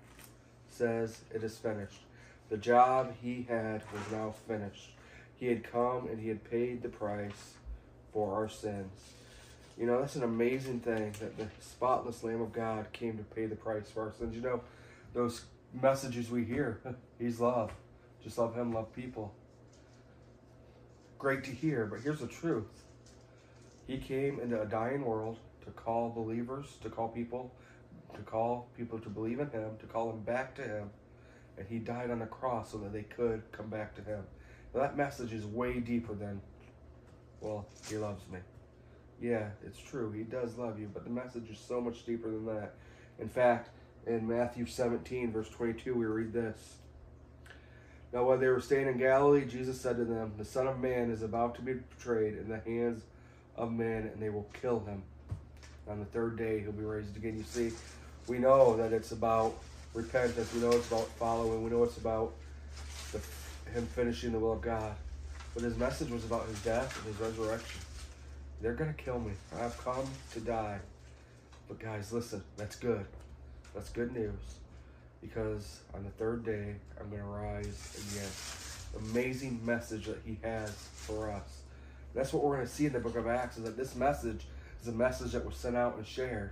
says, 0.68 1.20
It 1.34 1.42
is 1.42 1.56
finished. 1.58 2.00
The 2.48 2.56
job 2.56 3.14
he 3.20 3.46
had 3.48 3.82
was 3.92 4.02
now 4.12 4.34
finished. 4.46 4.90
He 5.36 5.46
had 5.46 5.70
come 5.70 6.08
and 6.08 6.20
he 6.20 6.28
had 6.28 6.48
paid 6.48 6.82
the 6.82 6.88
price 6.88 7.54
for 8.12 8.34
our 8.34 8.48
sins. 8.48 8.92
You 9.78 9.86
know, 9.86 10.00
that's 10.00 10.16
an 10.16 10.22
amazing 10.22 10.80
thing 10.80 11.12
that 11.20 11.36
the 11.36 11.48
spotless 11.60 12.24
Lamb 12.24 12.40
of 12.40 12.52
God 12.52 12.86
came 12.92 13.18
to 13.18 13.24
pay 13.24 13.46
the 13.46 13.56
price 13.56 13.90
for 13.90 14.04
our 14.04 14.12
sins. 14.18 14.34
You 14.34 14.40
know, 14.40 14.60
those 15.12 15.42
messages 15.82 16.30
we 16.30 16.44
hear. 16.44 16.80
He's 17.18 17.40
love. 17.40 17.72
Just 18.24 18.38
love 18.38 18.54
him, 18.54 18.72
love 18.72 18.92
people. 18.94 19.34
Great 21.18 21.44
to 21.44 21.50
hear, 21.50 21.86
but 21.86 22.00
here's 22.00 22.20
the 22.20 22.26
truth. 22.26 22.84
He 23.86 23.98
came 23.98 24.40
into 24.40 24.60
a 24.60 24.66
dying 24.66 25.04
world 25.04 25.38
to 25.66 25.72
call 25.72 26.10
believers, 26.10 26.66
to 26.82 26.88
call 26.88 27.08
people, 27.08 27.54
to 28.14 28.22
call 28.22 28.68
people 28.76 28.98
to 28.98 29.08
believe 29.08 29.40
in 29.40 29.50
him, 29.50 29.76
to 29.80 29.86
call 29.86 30.08
them 30.08 30.22
back 30.22 30.54
to 30.56 30.62
him. 30.62 30.90
And 31.58 31.66
he 31.68 31.78
died 31.78 32.10
on 32.10 32.20
the 32.20 32.26
cross 32.26 32.72
so 32.72 32.78
that 32.78 32.92
they 32.92 33.02
could 33.02 33.42
come 33.52 33.68
back 33.68 33.94
to 33.96 34.02
him. 34.02 34.24
Now, 34.74 34.82
that 34.82 34.96
message 34.96 35.32
is 35.32 35.44
way 35.44 35.80
deeper 35.80 36.14
than, 36.14 36.40
well, 37.40 37.66
he 37.88 37.96
loves 37.96 38.22
me. 38.30 38.38
Yeah, 39.20 39.48
it's 39.64 39.78
true. 39.78 40.12
He 40.12 40.22
does 40.22 40.56
love 40.56 40.78
you, 40.78 40.90
but 40.92 41.04
the 41.04 41.10
message 41.10 41.50
is 41.50 41.58
so 41.58 41.80
much 41.80 42.04
deeper 42.04 42.30
than 42.30 42.46
that. 42.46 42.74
In 43.18 43.28
fact, 43.28 43.70
in 44.06 44.28
Matthew 44.28 44.66
17, 44.66 45.32
verse 45.32 45.48
22, 45.48 45.94
we 45.94 46.04
read 46.04 46.32
this. 46.32 46.76
Now, 48.12 48.24
while 48.24 48.38
they 48.38 48.48
were 48.48 48.60
staying 48.60 48.86
in 48.86 48.98
Galilee, 48.98 49.46
Jesus 49.46 49.80
said 49.80 49.96
to 49.96 50.04
them, 50.04 50.34
The 50.38 50.44
Son 50.44 50.66
of 50.66 50.78
Man 50.78 51.10
is 51.10 51.22
about 51.22 51.54
to 51.56 51.62
be 51.62 51.74
betrayed 51.74 52.36
in 52.36 52.48
the 52.48 52.60
hands 52.60 53.02
of 53.56 53.72
men, 53.72 54.10
and 54.12 54.22
they 54.22 54.30
will 54.30 54.48
kill 54.60 54.80
him. 54.80 55.02
On 55.88 55.98
the 55.98 56.04
third 56.06 56.36
day, 56.36 56.60
he'll 56.60 56.72
be 56.72 56.84
raised 56.84 57.16
again. 57.16 57.36
You 57.36 57.44
see, 57.44 57.74
we 58.26 58.38
know 58.38 58.76
that 58.76 58.92
it's 58.92 59.12
about 59.12 59.54
repentance. 59.94 60.52
We 60.52 60.60
know 60.60 60.70
it's 60.70 60.88
about 60.88 61.08
following. 61.10 61.62
We 61.62 61.70
know 61.70 61.84
it's 61.84 61.96
about 61.96 62.32
the, 63.12 63.20
him 63.70 63.86
finishing 63.86 64.32
the 64.32 64.38
will 64.38 64.52
of 64.52 64.60
God. 64.60 64.94
But 65.54 65.62
his 65.62 65.76
message 65.76 66.10
was 66.10 66.24
about 66.24 66.46
his 66.48 66.60
death 66.62 66.96
and 66.98 67.14
his 67.14 67.20
resurrection. 67.20 67.80
They're 68.60 68.74
going 68.74 68.92
to 68.92 69.02
kill 69.02 69.20
me. 69.20 69.32
I've 69.58 69.76
come 69.78 70.06
to 70.32 70.40
die. 70.40 70.78
But 71.68 71.78
guys, 71.78 72.12
listen, 72.12 72.42
that's 72.56 72.76
good. 72.76 73.06
That's 73.74 73.90
good 73.90 74.14
news 74.14 74.56
because 75.20 75.80
on 75.94 76.04
the 76.04 76.10
third 76.10 76.44
day, 76.44 76.74
I'm 77.00 77.08
going 77.10 77.22
to 77.22 77.28
rise 77.28 78.06
again. 78.12 79.10
Amazing 79.10 79.60
message 79.64 80.06
that 80.06 80.20
he 80.24 80.38
has 80.42 80.70
for 80.70 81.30
us. 81.30 81.60
That's 82.14 82.32
what 82.32 82.42
we're 82.42 82.56
going 82.56 82.66
to 82.66 82.72
see 82.72 82.86
in 82.86 82.92
the 82.92 83.00
book 83.00 83.16
of 83.16 83.26
Acts 83.26 83.58
is 83.58 83.64
that 83.64 83.76
this 83.76 83.94
message 83.94 84.46
is 84.80 84.88
a 84.88 84.92
message 84.92 85.32
that 85.32 85.44
was 85.44 85.56
sent 85.56 85.76
out 85.76 85.96
and 85.96 86.06
shared. 86.06 86.50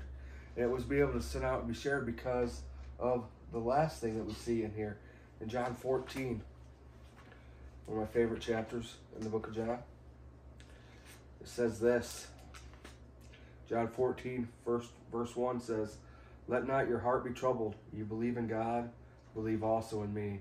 And 0.56 0.64
it 0.64 0.70
was 0.70 0.84
be 0.84 1.00
able 1.00 1.12
to 1.12 1.22
send 1.22 1.44
out 1.44 1.60
and 1.60 1.68
be 1.68 1.74
shared 1.74 2.06
because 2.06 2.62
of 2.98 3.24
the 3.52 3.58
last 3.58 4.00
thing 4.00 4.16
that 4.16 4.24
we 4.24 4.34
see 4.34 4.62
in 4.62 4.72
here 4.74 4.98
in 5.40 5.48
John 5.48 5.74
14, 5.74 6.40
one 7.86 7.98
of 7.98 8.08
my 8.08 8.12
favorite 8.12 8.40
chapters 8.40 8.94
in 9.16 9.24
the 9.24 9.30
book 9.30 9.46
of 9.46 9.54
John. 9.54 9.78
It 11.40 11.48
says 11.48 11.78
this. 11.80 12.28
John 13.68 13.88
14, 13.88 14.48
first, 14.64 14.90
verse 15.10 15.34
1 15.34 15.60
says, 15.60 15.96
let 16.46 16.66
not 16.66 16.88
your 16.88 16.98
heart 16.98 17.24
be 17.24 17.30
troubled. 17.30 17.74
You 17.92 18.04
believe 18.04 18.36
in 18.36 18.46
God, 18.46 18.90
believe 19.34 19.62
also 19.62 20.02
in 20.02 20.12
me. 20.12 20.40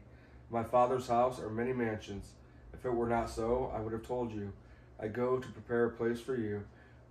My 0.49 0.63
Father's 0.63 1.07
house 1.07 1.39
are 1.39 1.49
many 1.49 1.73
mansions. 1.73 2.31
If 2.73 2.85
it 2.85 2.93
were 2.93 3.07
not 3.07 3.29
so, 3.29 3.71
I 3.73 3.79
would 3.79 3.93
have 3.93 4.05
told 4.05 4.33
you. 4.33 4.51
I 4.99 5.07
go 5.07 5.37
to 5.37 5.47
prepare 5.47 5.85
a 5.85 5.91
place 5.91 6.19
for 6.19 6.35
you. 6.35 6.63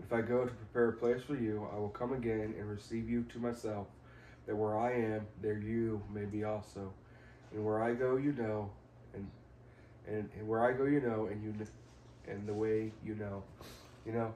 If 0.05 0.13
I 0.13 0.21
go 0.21 0.45
to 0.45 0.51
prepare 0.51 0.91
a 0.91 0.93
place 0.93 1.23
for 1.23 1.35
you, 1.35 1.67
I 1.73 1.79
will 1.79 1.89
come 1.89 2.13
again 2.13 2.55
and 2.59 2.69
receive 2.69 3.09
you 3.09 3.25
to 3.33 3.39
myself, 3.39 3.87
that 4.47 4.57
where 4.57 4.79
I 4.79 4.93
am, 4.93 5.27
there 5.41 5.59
you 5.59 6.03
may 6.13 6.25
be 6.25 6.45
also. 6.45 6.93
And 7.53 7.65
where 7.65 7.83
I 7.83 7.95
go, 7.95 8.17
you 8.17 8.33
know, 8.33 8.71
and 9.15 9.31
and, 10.07 10.29
and 10.37 10.49
where 10.49 10.65
I 10.65 10.73
go, 10.73 10.85
you 10.85 11.01
know, 11.01 11.27
and 11.27 11.43
you 11.43 11.55
and 12.29 12.47
the 12.47 12.55
way 12.55 12.93
you 13.05 13.15
know. 13.15 13.43
You 14.07 14.13
know, 14.13 14.35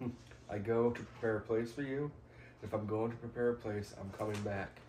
I 0.50 0.58
go 0.58 0.90
to 0.90 1.02
prepare 1.02 1.36
a 1.38 1.40
place 1.40 1.72
for 1.72 1.82
you. 1.82 2.10
If 2.62 2.72
I'm 2.74 2.86
going 2.86 3.10
to 3.10 3.16
prepare 3.16 3.50
a 3.50 3.54
place, 3.54 3.94
I'm 4.00 4.10
coming 4.10 4.40
back. 4.42 4.80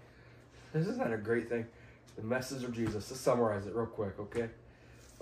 This 0.73 0.87
is 0.87 0.97
not 0.97 1.13
a 1.13 1.17
great 1.17 1.49
thing. 1.49 1.65
The 2.15 2.23
message 2.23 2.63
of 2.63 2.73
Jesus. 2.73 3.09
Let's 3.09 3.21
summarize 3.21 3.65
it 3.65 3.75
real 3.75 3.85
quick, 3.85 4.19
okay? 4.19 4.49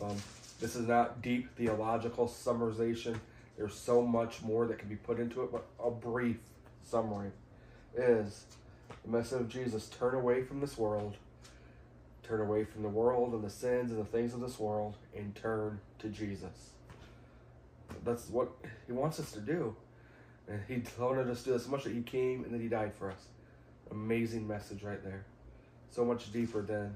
Um, 0.02 0.16
this 0.60 0.76
is 0.76 0.88
not 0.88 1.22
deep 1.22 1.56
theological 1.56 2.28
summarization. 2.28 3.20
There's 3.58 3.74
so 3.74 4.02
much 4.02 4.42
more 4.44 4.68
that 4.68 4.78
can 4.78 4.88
be 4.88 4.96
put 4.96 5.20
into 5.20 5.42
it, 5.44 5.52
but 5.52 5.66
a 5.84 5.90
brief 5.90 6.38
summary 6.84 7.32
is 7.96 8.46
the 9.04 9.10
message 9.10 9.42
of 9.42 9.50
Jesus 9.50 9.88
turn 9.88 10.14
away 10.14 10.44
from 10.44 10.60
this 10.60 10.78
world, 10.78 11.16
turn 12.24 12.42
away 12.42 12.64
from 12.66 12.84
the 12.84 12.90
world 12.90 13.34
and 13.34 13.44
the 13.44 13.50
sins 13.50 13.92
and 13.92 14.00
the 14.00 14.06
things 14.06 14.34
of 14.34 14.42
this 14.42 14.60
world, 14.60 14.96
and 15.16 15.36
turn 15.36 15.80
to 16.00 16.10
Jesus. 16.10 16.72
That's 18.06 18.30
what 18.30 18.52
he 18.86 18.94
wants 18.94 19.20
us 19.20 19.32
to 19.32 19.40
do. 19.40 19.76
And 20.48 20.62
he 20.68 20.82
wanted 21.00 21.30
us 21.30 21.40
to 21.40 21.46
do 21.46 21.54
this 21.54 21.66
so 21.66 21.72
much 21.72 21.84
that 21.84 21.94
he 21.94 22.02
came 22.02 22.44
and 22.44 22.54
that 22.54 22.62
he 22.62 22.68
died 22.68 22.94
for 22.98 23.12
us. 23.12 23.28
Amazing 23.92 24.48
message 24.48 24.84
right 24.84 25.04
there. 25.04 25.26
So 25.90 26.06
much 26.06 26.32
deeper 26.32 26.62
than 26.62 26.96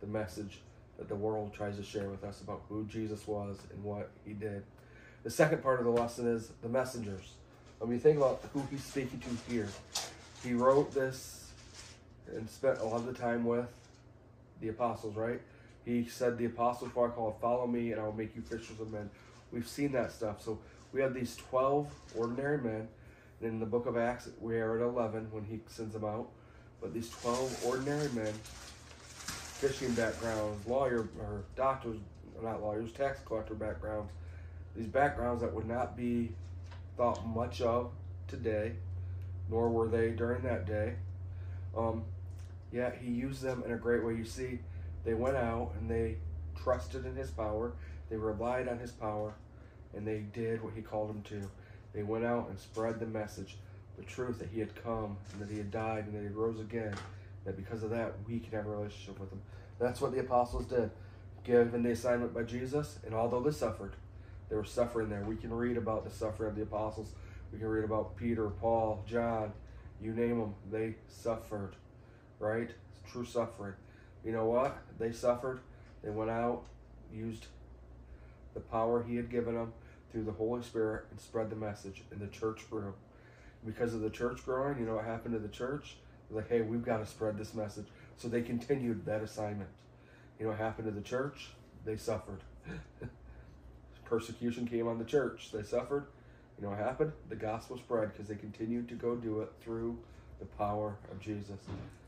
the 0.00 0.06
message 0.06 0.60
that 0.96 1.08
the 1.08 1.14
world 1.14 1.52
tries 1.52 1.76
to 1.76 1.82
share 1.82 2.08
with 2.08 2.24
us 2.24 2.40
about 2.40 2.62
who 2.68 2.84
Jesus 2.86 3.26
was 3.26 3.58
and 3.72 3.84
what 3.84 4.10
he 4.24 4.32
did. 4.32 4.64
The 5.28 5.34
second 5.34 5.62
part 5.62 5.78
of 5.78 5.84
the 5.84 5.92
lesson 5.92 6.26
is 6.26 6.52
the 6.62 6.70
messengers. 6.70 7.34
When 7.80 7.90
we 7.90 7.98
think 7.98 8.16
about 8.16 8.40
who 8.54 8.66
he's 8.70 8.82
speaking 8.82 9.20
to 9.20 9.52
here, 9.52 9.68
he 10.42 10.54
wrote 10.54 10.94
this 10.94 11.50
and 12.34 12.48
spent 12.48 12.78
a 12.78 12.84
lot 12.84 12.96
of 13.00 13.04
the 13.04 13.12
time 13.12 13.44
with 13.44 13.68
the 14.62 14.68
apostles, 14.68 15.16
right? 15.16 15.42
He 15.84 16.06
said, 16.06 16.38
The 16.38 16.46
apostles 16.46 16.92
I 16.92 17.08
called, 17.08 17.38
follow 17.42 17.66
me 17.66 17.92
and 17.92 18.00
I 18.00 18.04
will 18.04 18.14
make 18.14 18.34
you 18.34 18.40
fishers 18.40 18.80
of 18.80 18.90
men. 18.90 19.10
We've 19.52 19.68
seen 19.68 19.92
that 19.92 20.12
stuff. 20.12 20.42
So 20.42 20.60
we 20.94 21.02
have 21.02 21.12
these 21.12 21.36
12 21.36 21.92
ordinary 22.16 22.56
men. 22.56 22.88
And 23.42 23.50
in 23.50 23.60
the 23.60 23.66
book 23.66 23.84
of 23.84 23.98
Acts, 23.98 24.30
we 24.40 24.58
are 24.58 24.78
at 24.78 24.82
11 24.82 25.28
when 25.30 25.44
he 25.44 25.60
sends 25.66 25.92
them 25.92 26.06
out. 26.06 26.30
But 26.80 26.94
these 26.94 27.10
12 27.10 27.66
ordinary 27.66 28.08
men, 28.14 28.32
fishing 28.32 29.92
backgrounds, 29.92 30.66
lawyer 30.66 31.06
or 31.20 31.44
doctors, 31.54 31.98
not 32.42 32.62
lawyers, 32.62 32.92
tax 32.92 33.20
collector 33.26 33.52
backgrounds, 33.52 34.10
these 34.78 34.86
backgrounds 34.86 35.42
that 35.42 35.52
would 35.52 35.66
not 35.66 35.96
be 35.96 36.30
thought 36.96 37.26
much 37.26 37.60
of 37.60 37.90
today, 38.28 38.72
nor 39.50 39.68
were 39.68 39.88
they 39.88 40.10
during 40.10 40.42
that 40.42 40.66
day. 40.66 40.94
Um, 41.76 42.04
yeah, 42.72 42.92
he 42.94 43.10
used 43.10 43.42
them 43.42 43.64
in 43.66 43.72
a 43.72 43.76
great 43.76 44.04
way. 44.04 44.14
You 44.14 44.24
see, 44.24 44.60
they 45.04 45.14
went 45.14 45.36
out 45.36 45.72
and 45.78 45.90
they 45.90 46.18
trusted 46.62 47.06
in 47.06 47.16
his 47.16 47.30
power, 47.30 47.72
they 48.08 48.16
relied 48.16 48.68
on 48.68 48.78
his 48.78 48.92
power, 48.92 49.34
and 49.94 50.06
they 50.06 50.18
did 50.32 50.62
what 50.62 50.74
he 50.74 50.82
called 50.82 51.08
them 51.08 51.22
to. 51.22 51.50
They 51.92 52.04
went 52.04 52.24
out 52.24 52.48
and 52.48 52.58
spread 52.58 53.00
the 53.00 53.06
message, 53.06 53.56
the 53.96 54.04
truth 54.04 54.38
that 54.38 54.48
he 54.52 54.60
had 54.60 54.80
come 54.82 55.16
and 55.32 55.42
that 55.42 55.50
he 55.50 55.58
had 55.58 55.72
died 55.72 56.06
and 56.06 56.14
that 56.14 56.22
he 56.22 56.28
rose 56.28 56.60
again. 56.60 56.94
That 57.44 57.56
because 57.56 57.82
of 57.82 57.90
that, 57.90 58.14
we 58.28 58.38
can 58.38 58.52
have 58.52 58.66
a 58.66 58.70
relationship 58.70 59.18
with 59.18 59.32
him. 59.32 59.40
That's 59.80 60.00
what 60.00 60.12
the 60.12 60.20
apostles 60.20 60.66
did, 60.66 60.90
given 61.42 61.82
the 61.82 61.90
assignment 61.90 62.32
by 62.34 62.42
Jesus. 62.42 62.98
And 63.04 63.14
although 63.14 63.40
they 63.40 63.50
suffered, 63.50 63.94
they 64.48 64.56
were 64.56 64.64
suffering 64.64 65.08
there. 65.08 65.22
We 65.22 65.36
can 65.36 65.52
read 65.52 65.76
about 65.76 66.04
the 66.04 66.10
suffering 66.10 66.50
of 66.50 66.56
the 66.56 66.62
apostles. 66.62 67.12
We 67.52 67.58
can 67.58 67.68
read 67.68 67.84
about 67.84 68.16
Peter, 68.16 68.48
Paul, 68.48 69.02
John, 69.06 69.52
you 70.00 70.12
name 70.12 70.38
them. 70.38 70.54
They 70.70 70.94
suffered, 71.08 71.74
right? 72.38 72.70
It's 72.70 73.12
true 73.12 73.24
suffering. 73.24 73.74
You 74.24 74.32
know 74.32 74.46
what? 74.46 74.78
They 74.98 75.12
suffered. 75.12 75.60
They 76.02 76.10
went 76.10 76.30
out, 76.30 76.62
used 77.12 77.46
the 78.54 78.60
power 78.60 79.02
he 79.02 79.16
had 79.16 79.30
given 79.30 79.54
them 79.54 79.72
through 80.10 80.24
the 80.24 80.32
Holy 80.32 80.62
Spirit 80.62 81.06
and 81.10 81.20
spread 81.20 81.50
the 81.50 81.56
message, 81.56 82.02
and 82.10 82.20
the 82.20 82.26
church 82.28 82.68
grew. 82.70 82.94
Because 83.66 83.94
of 83.94 84.00
the 84.00 84.10
church 84.10 84.44
growing, 84.44 84.78
you 84.78 84.86
know 84.86 84.96
what 84.96 85.04
happened 85.04 85.34
to 85.34 85.40
the 85.40 85.48
church? 85.48 85.96
Like, 86.30 86.48
hey, 86.48 86.60
we've 86.60 86.84
got 86.84 86.98
to 86.98 87.06
spread 87.06 87.38
this 87.38 87.54
message. 87.54 87.86
So 88.16 88.28
they 88.28 88.42
continued 88.42 89.04
that 89.06 89.22
assignment. 89.22 89.70
You 90.38 90.44
know 90.44 90.50
what 90.50 90.58
happened 90.58 90.86
to 90.86 90.92
the 90.92 91.06
church? 91.06 91.50
They 91.84 91.96
suffered. 91.96 92.40
Persecution 94.08 94.66
came 94.66 94.88
on 94.88 94.98
the 94.98 95.04
church. 95.04 95.50
They 95.52 95.62
suffered. 95.62 96.06
You 96.58 96.64
know 96.64 96.70
what 96.70 96.78
happened? 96.78 97.12
The 97.28 97.36
gospel 97.36 97.76
spread 97.76 98.12
because 98.12 98.28
they 98.28 98.34
continued 98.34 98.88
to 98.88 98.94
go 98.94 99.14
do 99.14 99.40
it 99.40 99.52
through 99.60 99.98
the 100.40 100.46
power 100.46 100.96
of 101.12 101.20
Jesus. 101.20 101.58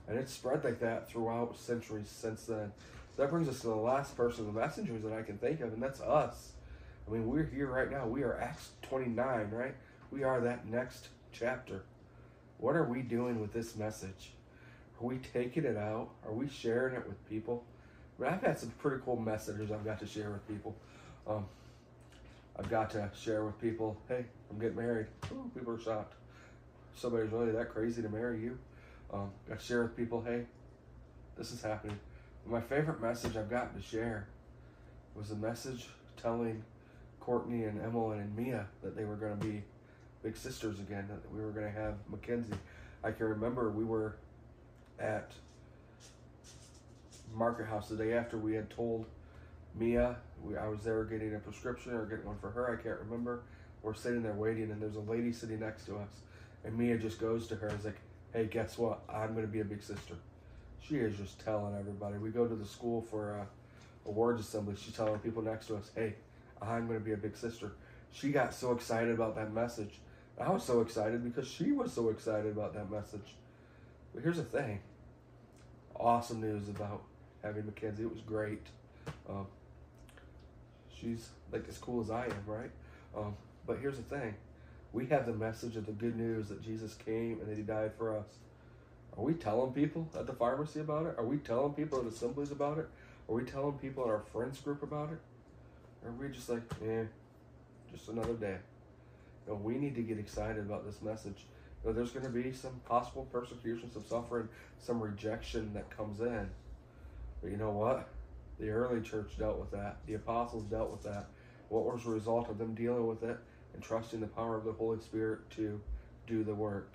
And 0.09 0.19
it's 0.19 0.33
spread 0.33 0.65
like 0.65 0.81
that 0.81 1.09
throughout 1.09 1.57
centuries 1.57 2.09
since 2.09 2.47
then. 2.47 2.73
So 3.17 3.23
that 3.23 3.31
brings 3.31 3.49
us 3.49 3.61
to 3.61 3.69
the 3.69 3.77
last 3.77 4.17
person, 4.17 4.47
the 4.47 4.53
messengers 4.53 5.03
that 5.03 5.13
I 5.13 5.23
can 5.23 5.39
think 5.39 5.61
of, 5.61 5.73
and 5.73 5.83
that's 5.83 6.01
us. 6.01 6.53
I 7.07 7.13
mean, 7.13 7.29
we're 7.29 7.45
here 7.45 7.67
right 7.67 7.91
now. 7.91 8.07
We 8.07 8.23
are 8.23 8.41
Acts 8.41 8.71
29, 8.83 9.51
right? 9.51 9.75
We 10.11 10.25
are 10.25 10.41
that 10.41 10.67
next 10.67 11.09
chapter. 11.33 11.83
What 12.59 12.77
are 12.77 12.85
we 12.85 13.03
doing 13.03 13.41
with 13.41 13.53
this 13.53 13.77
message? 13.77 14.33
Are 15.01 15.07
we 15.07 15.19
taking 15.33 15.65
it 15.65 15.77
out? 15.77 16.09
Are 16.25 16.33
we 16.33 16.49
sharing 16.49 16.95
it 16.95 17.07
with 17.07 17.29
people? 17.29 17.65
I 18.21 18.27
I've 18.27 18.43
had 18.43 18.59
some 18.59 18.71
pretty 18.71 19.03
cool 19.05 19.17
messages 19.17 19.71
I've 19.71 19.85
got 19.85 19.99
to 20.01 20.07
share 20.07 20.31
with 20.31 20.47
people. 20.47 20.77
Um, 21.27 21.47
I've 22.59 22.69
got 22.71 22.91
to 22.91 23.11
share 23.19 23.45
with 23.45 23.61
people, 23.61 23.97
hey, 24.09 24.25
I'm 24.51 24.59
getting 24.59 24.77
married. 24.77 25.07
Ooh, 25.33 25.51
people 25.55 25.75
are 25.75 25.81
shocked. 25.81 26.15
Somebody's 26.95 27.31
really 27.31 27.53
that 27.53 27.71
crazy 27.71 28.03
to 28.03 28.09
marry 28.09 28.41
you. 28.43 28.59
Um, 29.13 29.31
to 29.49 29.59
share 29.59 29.83
with 29.83 29.97
people, 29.97 30.23
hey, 30.23 30.45
this 31.37 31.53
is 31.53 31.63
happening. 31.63 31.99
My 32.47 32.61
favorite 32.61 33.01
message 33.01 33.37
I've 33.37 33.51
gotten 33.51 33.81
to 33.81 33.87
share 33.87 34.29
was 35.15 35.31
a 35.31 35.37
message 35.37 35.89
telling 36.17 36.63
Courtney 37.19 37.65
and 37.65 37.81
Emily 37.81 38.19
and 38.19 38.37
Mia 38.37 38.67
that 38.83 38.97
they 38.97 39.05
were 39.05 39.17
going 39.17 39.39
to 39.39 39.47
be 39.47 39.63
big 40.23 40.37
sisters 40.37 40.79
again, 40.81 41.09
that 41.09 41.33
we 41.33 41.41
were 41.43 41.51
going 41.51 41.67
to 41.67 41.81
have 41.81 41.95
Mackenzie. 42.09 42.53
I 43.03 43.13
can 43.13 43.27
remember 43.27 43.71
we 43.71 43.85
were 43.85 44.17
at 44.99 45.33
Market 47.35 47.67
House 47.67 47.89
the 47.89 47.97
day 47.97 48.13
after 48.13 48.37
we 48.37 48.55
had 48.55 48.71
told 48.71 49.07
Mia, 49.75 50.17
we, 50.43 50.57
I 50.57 50.69
was 50.69 50.81
there 50.81 51.05
getting 51.05 51.35
a 51.35 51.39
prescription 51.39 51.93
or 51.93 52.07
getting 52.07 52.27
one 52.27 52.39
for 52.41 52.51
her, 52.51 52.79
I 52.79 52.83
can't 52.83 52.99
remember. 53.01 53.43
We're 53.83 53.95
sitting 53.95 54.23
there 54.23 54.35
waiting, 54.35 54.71
and 54.71 54.81
there's 54.81 54.97
a 54.97 55.01
lady 55.01 55.33
sitting 55.33 55.61
next 55.61 55.87
to 55.87 55.97
us. 55.97 56.11
And 56.65 56.77
Mia 56.77 56.99
just 56.99 57.19
goes 57.19 57.47
to 57.49 57.57
her 57.57 57.69
and 57.69 57.79
is 57.79 57.87
like, 57.87 58.01
hey, 58.33 58.47
guess 58.47 58.77
what? 58.77 59.01
I'm 59.09 59.33
going 59.33 59.47
to 59.47 59.53
be 59.53 59.61
a 59.61 59.65
big 59.65 59.83
sister. 59.83 60.15
She 60.81 60.97
is 60.97 61.17
just 61.17 61.43
telling 61.43 61.75
everybody. 61.79 62.19
We 62.19 62.31
go 62.31 62.47
to 62.47 62.55
the 62.55 62.67
school 62.67 63.03
for 63.11 63.37
a, 63.37 63.47
a 64.07 64.11
words 64.11 64.41
assembly. 64.41 64.75
She's 64.79 64.95
telling 64.95 65.19
people 65.21 65.43
next 65.43 65.67
to 65.69 65.77
us, 65.77 65.91
hey, 65.95 66.15
I'm 66.61 66.87
going 66.87 66.99
to 66.99 67.05
be 67.05 67.13
a 67.13 67.17
big 67.17 67.37
sister. 67.37 67.73
She 68.13 68.33
got 68.33 68.55
so 68.55 68.73
excited 68.73 69.15
about 69.15 69.37
that 69.37 69.53
message. 69.53 70.01
I 70.39 70.51
was 70.51 70.65
so 70.65 70.81
excited 70.81 71.23
because 71.23 71.49
she 71.49 71.73
was 71.73 71.93
so 71.93 72.09
excited 72.09 72.53
about 72.53 72.75
that 72.75 72.91
message. 72.91 73.35
But 74.15 74.23
here's 74.23 74.39
the 74.39 74.43
thing 74.43 74.81
awesome 75.97 76.41
news 76.41 76.69
about 76.69 77.03
having 77.43 77.67
Mackenzie. 77.67 78.05
It 78.05 78.13
was 78.13 78.23
great. 78.23 78.67
Um, 79.29 79.47
she's 81.01 81.29
like 81.53 81.65
as 81.69 81.79
cool 81.79 82.01
as 82.01 82.11
I 82.11 82.27
am, 82.27 82.45
right? 82.47 82.71
Um, 83.17 83.35
but 83.67 83.79
here's 83.79 83.97
the 83.97 84.03
thing 84.03 84.35
we 84.93 85.07
have 85.07 85.27
the 85.27 85.33
message 85.33 85.77
of 85.77 85.87
the 85.87 85.93
good 85.93 86.17
news 86.17 86.49
that 86.49 86.63
Jesus 86.63 86.95
came 86.95 87.39
and 87.41 87.49
that 87.49 87.57
he 87.57 87.63
died 87.63 87.93
for 87.97 88.17
us. 88.17 88.27
Are 89.17 89.23
we 89.23 89.35
telling 89.35 89.73
people 89.73 90.09
at 90.17 90.27
the 90.27 90.33
pharmacy 90.33 90.81
about 90.81 91.07
it? 91.07 91.15
Are 91.19 91.25
we 91.25 91.39
telling 91.39 91.75
people 91.75 92.01
at 92.01 92.07
assemblies 92.07 92.51
about 92.51 92.79
it? 92.79 92.89
Are 93.29 93.35
we 93.35 93.45
telling 93.45 93.75
people 93.75 94.05
at 94.05 94.11
our 94.11 94.23
friends 94.33 94.61
group 94.61 94.83
about 94.83 95.13
it? 95.13 95.19
Or 96.03 96.11
are 96.11 96.13
we 96.13 96.29
just 96.29 96.49
like, 96.49 96.63
eh, 96.85 97.05
just 97.93 98.09
another 98.09 98.35
day? 98.35 98.57
You 99.47 99.53
know, 99.53 99.61
we 99.63 99.75
need 99.75 99.95
to 99.97 100.03
get 100.03 100.19
excited 100.19 100.59
about 100.59 100.85
this 100.85 101.03
message. 101.03 101.45
You 101.83 101.91
know, 101.91 101.93
there's 101.97 102.11
going 102.11 102.27
to 102.27 102.31
be 102.31 102.53
some 102.53 102.81
possible 102.89 103.27
persecution, 103.33 103.91
some 103.93 104.05
suffering, 104.05 104.49
some 104.79 105.01
rejection 105.01 105.73
that 105.75 105.95
comes 105.97 106.21
in. 106.21 106.49
But 107.43 107.51
you 107.51 107.57
know 107.57 107.71
what? 107.71 108.09
The 108.61 108.69
early 108.69 109.01
church 109.01 109.39
dealt 109.39 109.59
with 109.59 109.71
that. 109.71 109.97
The 110.07 110.15
apostles 110.15 110.65
dealt 110.65 110.91
with 110.91 111.03
that. 111.05 111.29
What 111.71 111.87
was 111.87 112.05
the 112.05 112.11
result 112.11 112.51
of 112.51 112.59
them 112.59 112.75
dealing 112.75 113.07
with 113.07 113.23
it 113.23 113.39
and 113.73 113.83
trusting 113.83 114.21
the 114.21 114.27
power 114.27 114.55
of 114.57 114.65
the 114.65 114.73
Holy 114.73 115.01
Spirit 115.01 115.49
to 115.53 115.81
do 116.27 116.45
the 116.45 116.55
work? 116.55 116.93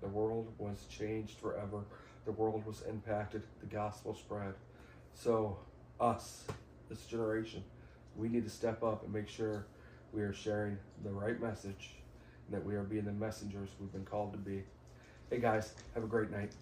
The 0.00 0.08
world 0.08 0.52
was 0.56 0.86
changed 0.88 1.38
forever. 1.38 1.82
The 2.26 2.32
world 2.32 2.64
was 2.64 2.82
impacted. 2.82 3.42
The 3.60 3.66
gospel 3.66 4.14
spread. 4.14 4.54
So, 5.14 5.58
us, 5.98 6.44
this 6.88 7.06
generation, 7.06 7.64
we 8.16 8.28
need 8.28 8.44
to 8.44 8.50
step 8.50 8.84
up 8.84 9.02
and 9.02 9.12
make 9.12 9.28
sure 9.28 9.66
we 10.12 10.22
are 10.22 10.32
sharing 10.32 10.78
the 11.02 11.10
right 11.10 11.40
message 11.40 11.96
and 12.46 12.56
that 12.56 12.64
we 12.64 12.76
are 12.76 12.84
being 12.84 13.04
the 13.04 13.12
messengers 13.12 13.70
we've 13.80 13.92
been 13.92 14.04
called 14.04 14.32
to 14.32 14.38
be. 14.38 14.62
Hey 15.28 15.40
guys, 15.40 15.74
have 15.94 16.04
a 16.04 16.08
great 16.08 16.30
night. 16.30 16.52